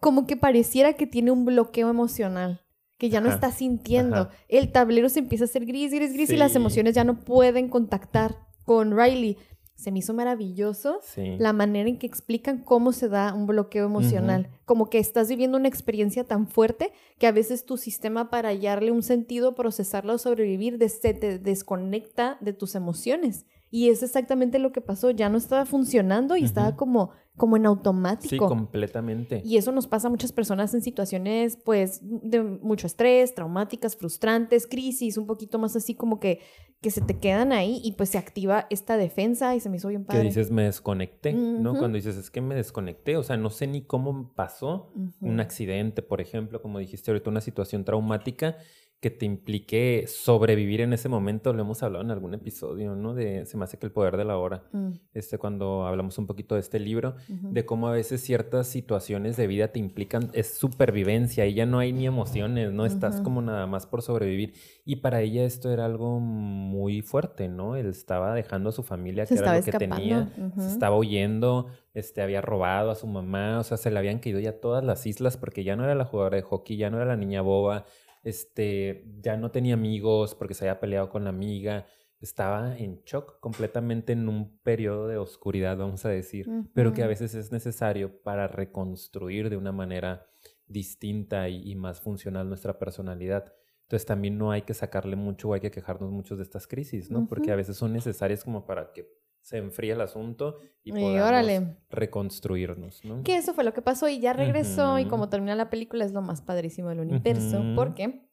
[0.00, 2.62] como que pareciera que tiene un bloqueo emocional.
[2.96, 4.30] Que ya no está sintiendo.
[4.48, 7.68] El tablero se empieza a hacer gris, gris, gris y las emociones ya no pueden
[7.68, 9.36] contactar con Riley
[9.78, 11.00] se me hizo maravilloso
[11.38, 14.50] la manera en que explican cómo se da un bloqueo emocional.
[14.64, 18.90] Como que estás viviendo una experiencia tan fuerte que a veces tu sistema para hallarle
[18.90, 23.46] un sentido, procesarlo o sobrevivir, se te desconecta de tus emociones.
[23.70, 25.10] Y es exactamente lo que pasó.
[25.10, 28.28] Ya no estaba funcionando y estaba como como en automático.
[28.28, 29.40] Sí, completamente.
[29.44, 34.66] Y eso nos pasa a muchas personas en situaciones, pues, de mucho estrés, traumáticas, frustrantes,
[34.66, 36.40] crisis, un poquito más así como que,
[36.82, 39.88] que se te quedan ahí y pues se activa esta defensa y se me hizo
[39.88, 40.20] bien padre.
[40.20, 41.76] Que dices, me desconecté, ¿no?
[41.78, 46.02] Cuando dices, es que me desconecté, o sea, no sé ni cómo pasó un accidente,
[46.02, 48.58] por ejemplo, como dijiste ahorita, una situación traumática
[49.00, 53.14] que te implique sobrevivir en ese momento, lo hemos hablado en algún episodio, ¿no?
[53.14, 54.90] De Se me hace que el poder de la hora, mm.
[55.14, 59.46] este, cuando hablamos un poquito de este libro, de cómo a veces ciertas situaciones de
[59.46, 62.86] vida te implican, es supervivencia y ya no hay ni emociones, ¿no?
[62.86, 64.54] Estás como nada más por sobrevivir.
[64.84, 67.76] Y para ella esto era algo muy fuerte, ¿no?
[67.76, 70.28] Él estaba dejando a su familia, que era lo que tenía,
[70.58, 74.40] se estaba huyendo, este, había robado a su mamá, o sea, se le habían caído
[74.40, 77.06] ya todas las islas porque ya no era la jugadora de hockey, ya no era
[77.06, 77.84] la niña boba,
[78.22, 81.86] este, ya no tenía amigos porque se había peleado con la amiga,
[82.20, 87.06] estaba en shock, completamente en un periodo de oscuridad, vamos a decir, pero que a
[87.06, 90.26] veces es necesario para reconstruir de una manera
[90.66, 93.54] distinta y, más funcional nuestra personalidad.
[93.82, 97.10] Entonces también no hay que sacarle mucho o hay que quejarnos mucho de estas crisis,
[97.10, 97.26] ¿no?
[97.26, 99.08] Porque a veces son necesarias como para que
[99.40, 103.22] se enfría el asunto y podamos reconstruirnos, ¿no?
[103.22, 106.12] Que eso fue lo que pasó y ya regresó y como termina la película es
[106.12, 108.28] lo más padrísimo del universo porque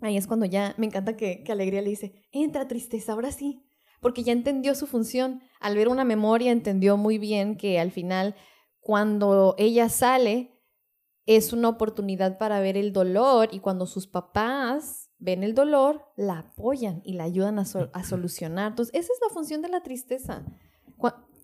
[0.00, 3.64] ahí es cuando ya me encanta que, que Alegría le dice, entra tristeza, ahora sí,
[4.00, 5.42] porque ya entendió su función.
[5.60, 8.34] Al ver una memoria entendió muy bien que al final
[8.80, 10.58] cuando ella sale
[11.26, 16.40] es una oportunidad para ver el dolor y cuando sus papás ven el dolor, la
[16.40, 18.72] apoyan y la ayudan a, solucionar.
[18.72, 20.44] Entonces, esa es la función de la tristeza,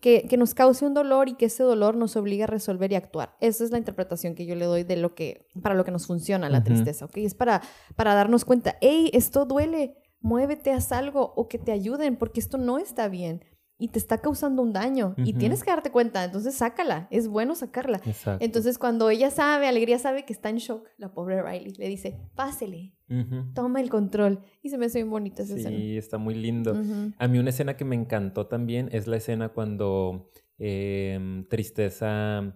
[0.01, 3.35] que, nos cause un dolor y que ese dolor nos obligue a resolver y actuar.
[3.39, 6.07] Esa es la interpretación que yo le doy de lo que, para lo que nos
[6.07, 7.17] funciona la tristeza, ¿ok?
[7.17, 7.61] Es para,
[7.95, 12.57] para darnos cuenta, hey, esto duele, muévete, haz algo o que te ayuden porque esto
[12.57, 13.43] no está bien
[13.79, 17.55] y te está causando un daño y tienes que darte cuenta, entonces sácala, es bueno
[17.55, 18.01] sacarla.
[18.39, 22.19] Entonces cuando ella sabe, Alegría sabe que está en shock, la pobre Riley le dice,
[22.35, 22.93] pásele,
[23.53, 25.77] toma el control y se me hace muy bonita esa escena.
[25.77, 26.75] Sí, está muy lindo.
[27.17, 32.55] A mí una escena que me encantó también es la escena cuando em, Tristeza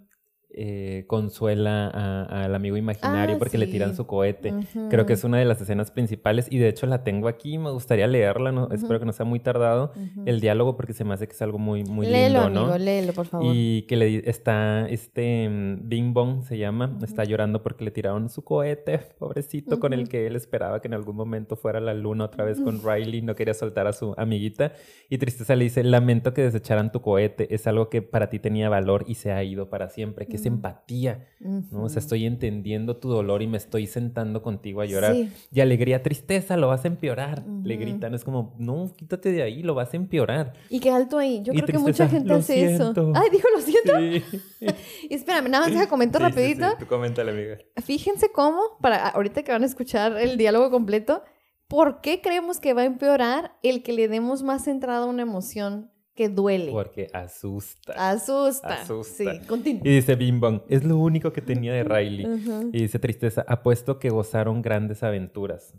[0.53, 4.53] eh, consuela al amigo imaginario ah, porque le tiran su cohete.
[4.89, 7.71] Creo que es una de las escenas principales y de hecho la tengo aquí, me
[7.71, 9.93] gustaría leerla, no, espero que no sea muy tardado.
[10.25, 12.77] El diálogo porque se me hace que es algo muy, muy lindo, ¿no?
[12.77, 13.53] Léelo, por favor.
[13.53, 18.29] Y que le está, este, mm, Bing Bong se llama, está llorando porque le tiraron
[18.29, 22.25] su cohete, pobrecito, con el que él esperaba que en algún momento fuera la luna
[22.25, 24.73] otra vez con Riley, no quería soltar a su amiguita.
[25.09, 28.69] Y Tristeza le dice, lamento que desecharan tu cohete, es algo que para ti tenía
[28.69, 31.83] valor y se ha ido para siempre, que empatía, ¿no?
[31.83, 35.15] O sea, estoy entendiendo tu dolor y me estoy sentando contigo a llorar.
[35.51, 37.43] Y alegría, tristeza, lo vas a empeorar.
[37.63, 40.53] Le gritan, es como, no, quítate de ahí, lo vas a empeorar.
[40.69, 41.41] Y qué alto ahí.
[41.43, 42.93] Yo creo que mucha gente hace eso.
[43.15, 43.99] Ay, dijo, lo siento.
[45.09, 46.65] y espérame, nada más deja comento rapidito.
[46.79, 47.57] tú coméntale, amiga.
[47.83, 51.23] Fíjense cómo, para ahorita que van a escuchar el diálogo completo,
[51.67, 55.21] ¿por qué creemos que va a empeorar el que le demos más entrada a una
[55.21, 56.71] emoción que duele.
[56.71, 57.93] Porque asusta.
[58.11, 58.67] Asusta.
[58.67, 59.33] Asusta.
[59.33, 59.81] Sí, continúa.
[59.83, 62.27] Y dice Bim Bong, es lo único que tenía de Riley.
[62.71, 65.73] Y dice Tristeza, apuesto que gozaron grandes aventuras.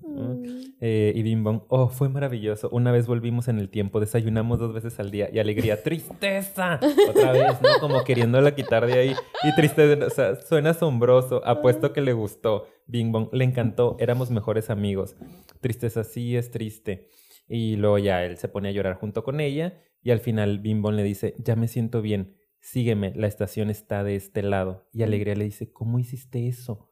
[0.80, 2.68] Eh, y Bim Bong, oh, fue maravilloso.
[2.70, 5.28] Una vez volvimos en el tiempo, desayunamos dos veces al día.
[5.32, 6.80] Y alegría, tristeza.
[7.08, 7.68] Otra vez, ¿no?
[7.78, 9.14] Como queriéndola quitar de ahí.
[9.44, 11.40] Y tristeza, o sea, suena asombroso.
[11.46, 12.66] Apuesto que le gustó.
[12.88, 13.94] Bing Bong, le encantó.
[14.00, 15.14] Éramos mejores amigos.
[15.60, 17.10] Tristeza, sí es triste.
[17.46, 20.96] Y luego ya él se pone a llorar junto con ella y al final Bimbón
[20.96, 24.88] le dice, ya me siento bien, sígueme, la estación está de este lado.
[24.92, 26.88] Y Alegría le dice, ¿cómo hiciste eso?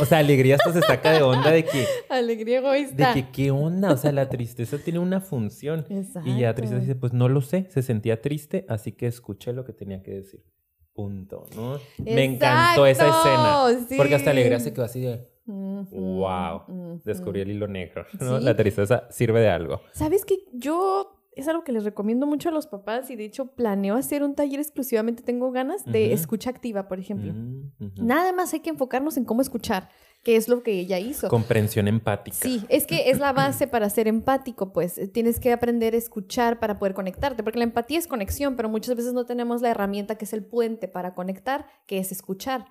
[0.00, 1.86] O sea, Alegría hasta se saca de onda de que...
[2.08, 3.14] Alegría egoísta.
[3.14, 3.92] De que, ¿qué onda?
[3.92, 5.86] O sea, la tristeza tiene una función.
[6.24, 9.64] Y ya Tristeza dice, pues no lo sé, se sentía triste, así que escuché lo
[9.64, 10.44] que tenía que decir.
[10.92, 11.78] Punto, ¿no?
[11.98, 13.96] Me encantó esa escena.
[13.96, 15.28] Porque hasta Alegría se quedó así de...
[15.46, 18.06] wow, descubrí el hilo negro.
[18.18, 18.40] ¿no?
[18.40, 19.82] La tristeza sirve de algo.
[19.92, 23.46] ¿Sabes que yo es algo que les recomiendo mucho a los papás y de hecho
[23.54, 27.32] planeo hacer un taller exclusivamente, tengo ganas de escucha activa, por ejemplo.
[27.32, 29.88] Mm, Nada más hay que enfocarnos en cómo escuchar,
[30.22, 31.28] que es lo que ella hizo.
[31.28, 32.36] Comprensión empática.
[32.36, 36.60] Sí, es que es la base para ser empático, pues tienes que aprender a escuchar
[36.60, 40.16] para poder conectarte, porque la empatía es conexión, pero muchas veces no tenemos la herramienta
[40.16, 42.66] que es el puente para conectar, que es escuchar.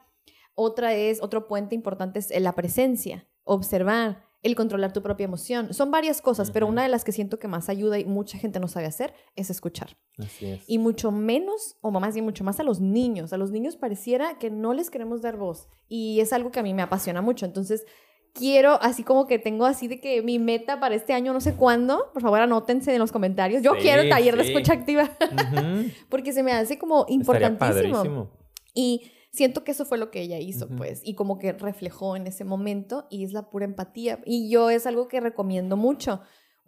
[0.55, 5.73] Otra es, otro puente importante es la presencia, observar el controlar tu propia emoción.
[5.73, 8.59] Son varias cosas, pero una de las que siento que más ayuda y mucha gente
[8.59, 9.97] no sabe hacer es escuchar.
[10.17, 10.63] Así es.
[10.67, 13.33] Y mucho menos, o más bien mucho más a los niños.
[13.33, 15.67] A los niños pareciera que no les queremos dar voz.
[15.87, 17.45] Y es algo que a mí me apasiona mucho.
[17.45, 17.85] Entonces,
[18.33, 21.55] quiero, así como que tengo así de que mi meta para este año, no sé
[21.55, 23.61] cuándo, por favor anótense en los comentarios.
[23.61, 25.09] Yo quiero el taller de escucha activa.
[26.09, 28.31] Porque se me hace como importantísimo.
[28.73, 32.27] Y siento que eso fue lo que ella hizo, pues, y como que reflejó en
[32.27, 34.19] ese momento y es la pura empatía.
[34.25, 36.21] Y yo es algo que recomiendo mucho.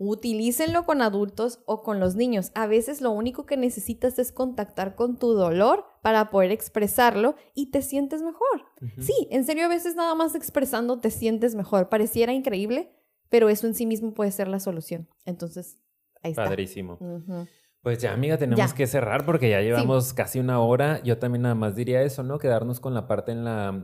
[0.03, 2.51] Utilícenlo con adultos o con los niños.
[2.55, 7.69] A veces lo único que necesitas es contactar con tu dolor para poder expresarlo y
[7.69, 8.65] te sientes mejor.
[8.97, 11.87] Sí, en serio, a veces nada más expresando te sientes mejor.
[11.89, 12.91] Pareciera increíble,
[13.29, 15.07] pero eso en sí mismo puede ser la solución.
[15.25, 15.77] Entonces,
[16.23, 16.45] ahí está.
[16.45, 16.97] Padrísimo.
[17.81, 21.01] Pues ya, amiga, tenemos que cerrar porque ya llevamos casi una hora.
[21.03, 22.37] Yo también nada más diría eso, ¿no?
[22.37, 23.83] Quedarnos con la parte en la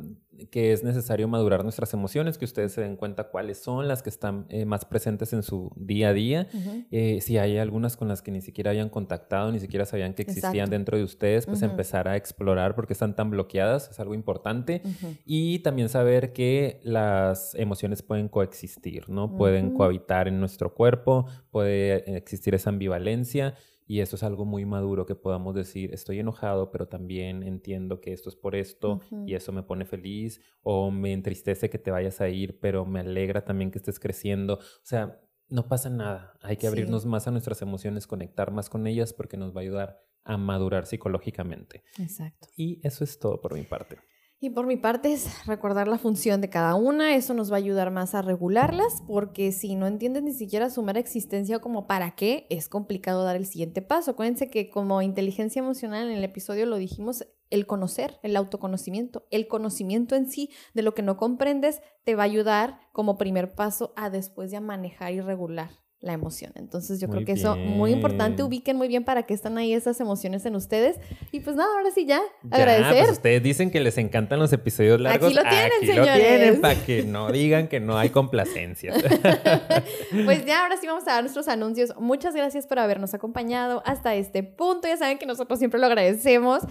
[0.52, 4.10] que es necesario madurar nuestras emociones, que ustedes se den cuenta cuáles son las que
[4.10, 6.48] están eh, más presentes en su día a día.
[6.92, 10.22] Eh, si hay algunas con las que ni siquiera habían contactado, ni siquiera sabían que
[10.22, 14.82] existían dentro de ustedes, pues empezar a explorar porque están tan bloqueadas, es algo importante.
[15.26, 19.36] Y también saber que las emociones pueden coexistir, ¿no?
[19.36, 23.56] Pueden cohabitar en nuestro cuerpo, puede existir esa ambivalencia.
[23.88, 28.12] Y esto es algo muy maduro que podamos decir, estoy enojado, pero también entiendo que
[28.12, 32.20] esto es por esto y eso me pone feliz o me entristece que te vayas
[32.20, 34.56] a ir, pero me alegra también que estés creciendo.
[34.56, 36.34] O sea, no pasa nada.
[36.42, 39.64] Hay que abrirnos más a nuestras emociones, conectar más con ellas porque nos va a
[39.64, 41.84] ayudar a madurar psicológicamente.
[41.98, 42.50] Exacto.
[42.58, 43.98] Y eso es todo por mi parte.
[44.40, 47.58] Y por mi parte es recordar la función de cada una, eso nos va a
[47.58, 52.14] ayudar más a regularlas, porque si no entiendes ni siquiera su mera existencia como para
[52.14, 54.12] qué, es complicado dar el siguiente paso.
[54.12, 59.48] Acuérdense que como inteligencia emocional en el episodio lo dijimos, el conocer, el autoconocimiento, el
[59.48, 63.92] conocimiento en sí de lo que no comprendes te va a ayudar como primer paso
[63.96, 66.52] a después de manejar y regular la emoción.
[66.56, 70.00] Entonces yo creo que eso muy importante, ubiquen muy bien para que están ahí esas
[70.00, 70.98] emociones en ustedes.
[71.32, 72.22] Y pues nada, ahora sí ya,
[72.52, 73.06] agradecer.
[73.06, 75.28] Pues ustedes dicen que les encantan los episodios largos.
[75.28, 76.08] Aquí lo tienen, Aquí señores.
[76.08, 78.94] lo tienen para que no digan que no hay complacencia.
[80.26, 81.94] pues ya, ahora sí vamos a dar nuestros anuncios.
[82.00, 84.88] Muchas gracias por habernos acompañado hasta este punto.
[84.88, 86.62] Ya saben que nosotros siempre lo agradecemos.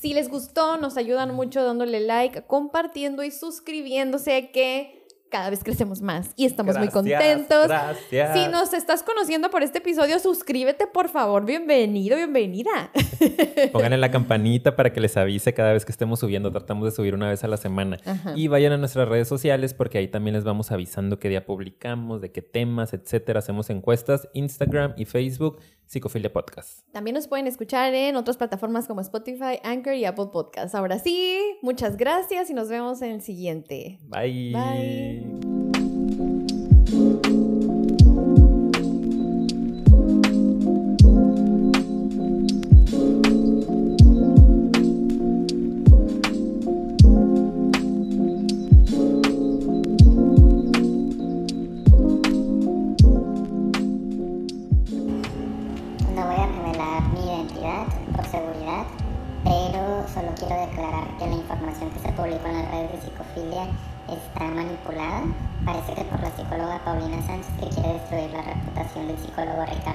[0.00, 5.05] Si les gustó, nos ayudan mucho dándole like, compartiendo y suscribiéndose que
[5.36, 7.68] cada vez crecemos más y estamos muy contentos.
[7.68, 8.38] Gracias.
[8.38, 11.44] Si nos estás conociendo por este episodio, suscríbete, por favor.
[11.44, 12.90] Bienvenido, bienvenida.
[13.72, 16.50] Pongan la campanita para que les avise cada vez que estemos subiendo.
[16.50, 17.98] Tratamos de subir una vez a la semana.
[18.34, 22.22] Y vayan a nuestras redes sociales porque ahí también les vamos avisando qué día publicamos,
[22.22, 23.40] de qué temas, etcétera.
[23.40, 26.80] Hacemos encuestas, Instagram y Facebook, Psicofilia Podcast.
[26.92, 30.74] También nos pueden escuchar en otras plataformas como Spotify, Anchor y Apple Podcasts.
[30.74, 33.98] Ahora sí, muchas gracias y nos vemos en el siguiente.
[34.02, 34.52] Bye.
[34.52, 35.65] Bye.
[60.76, 63.66] Declarar que la información que se publicó en las redes de psicofilia
[64.12, 65.22] está manipulada.
[65.64, 69.76] Parece que por la psicóloga Paulina Sánchez que quiere destruir la reputación del psicólogo Ricardo.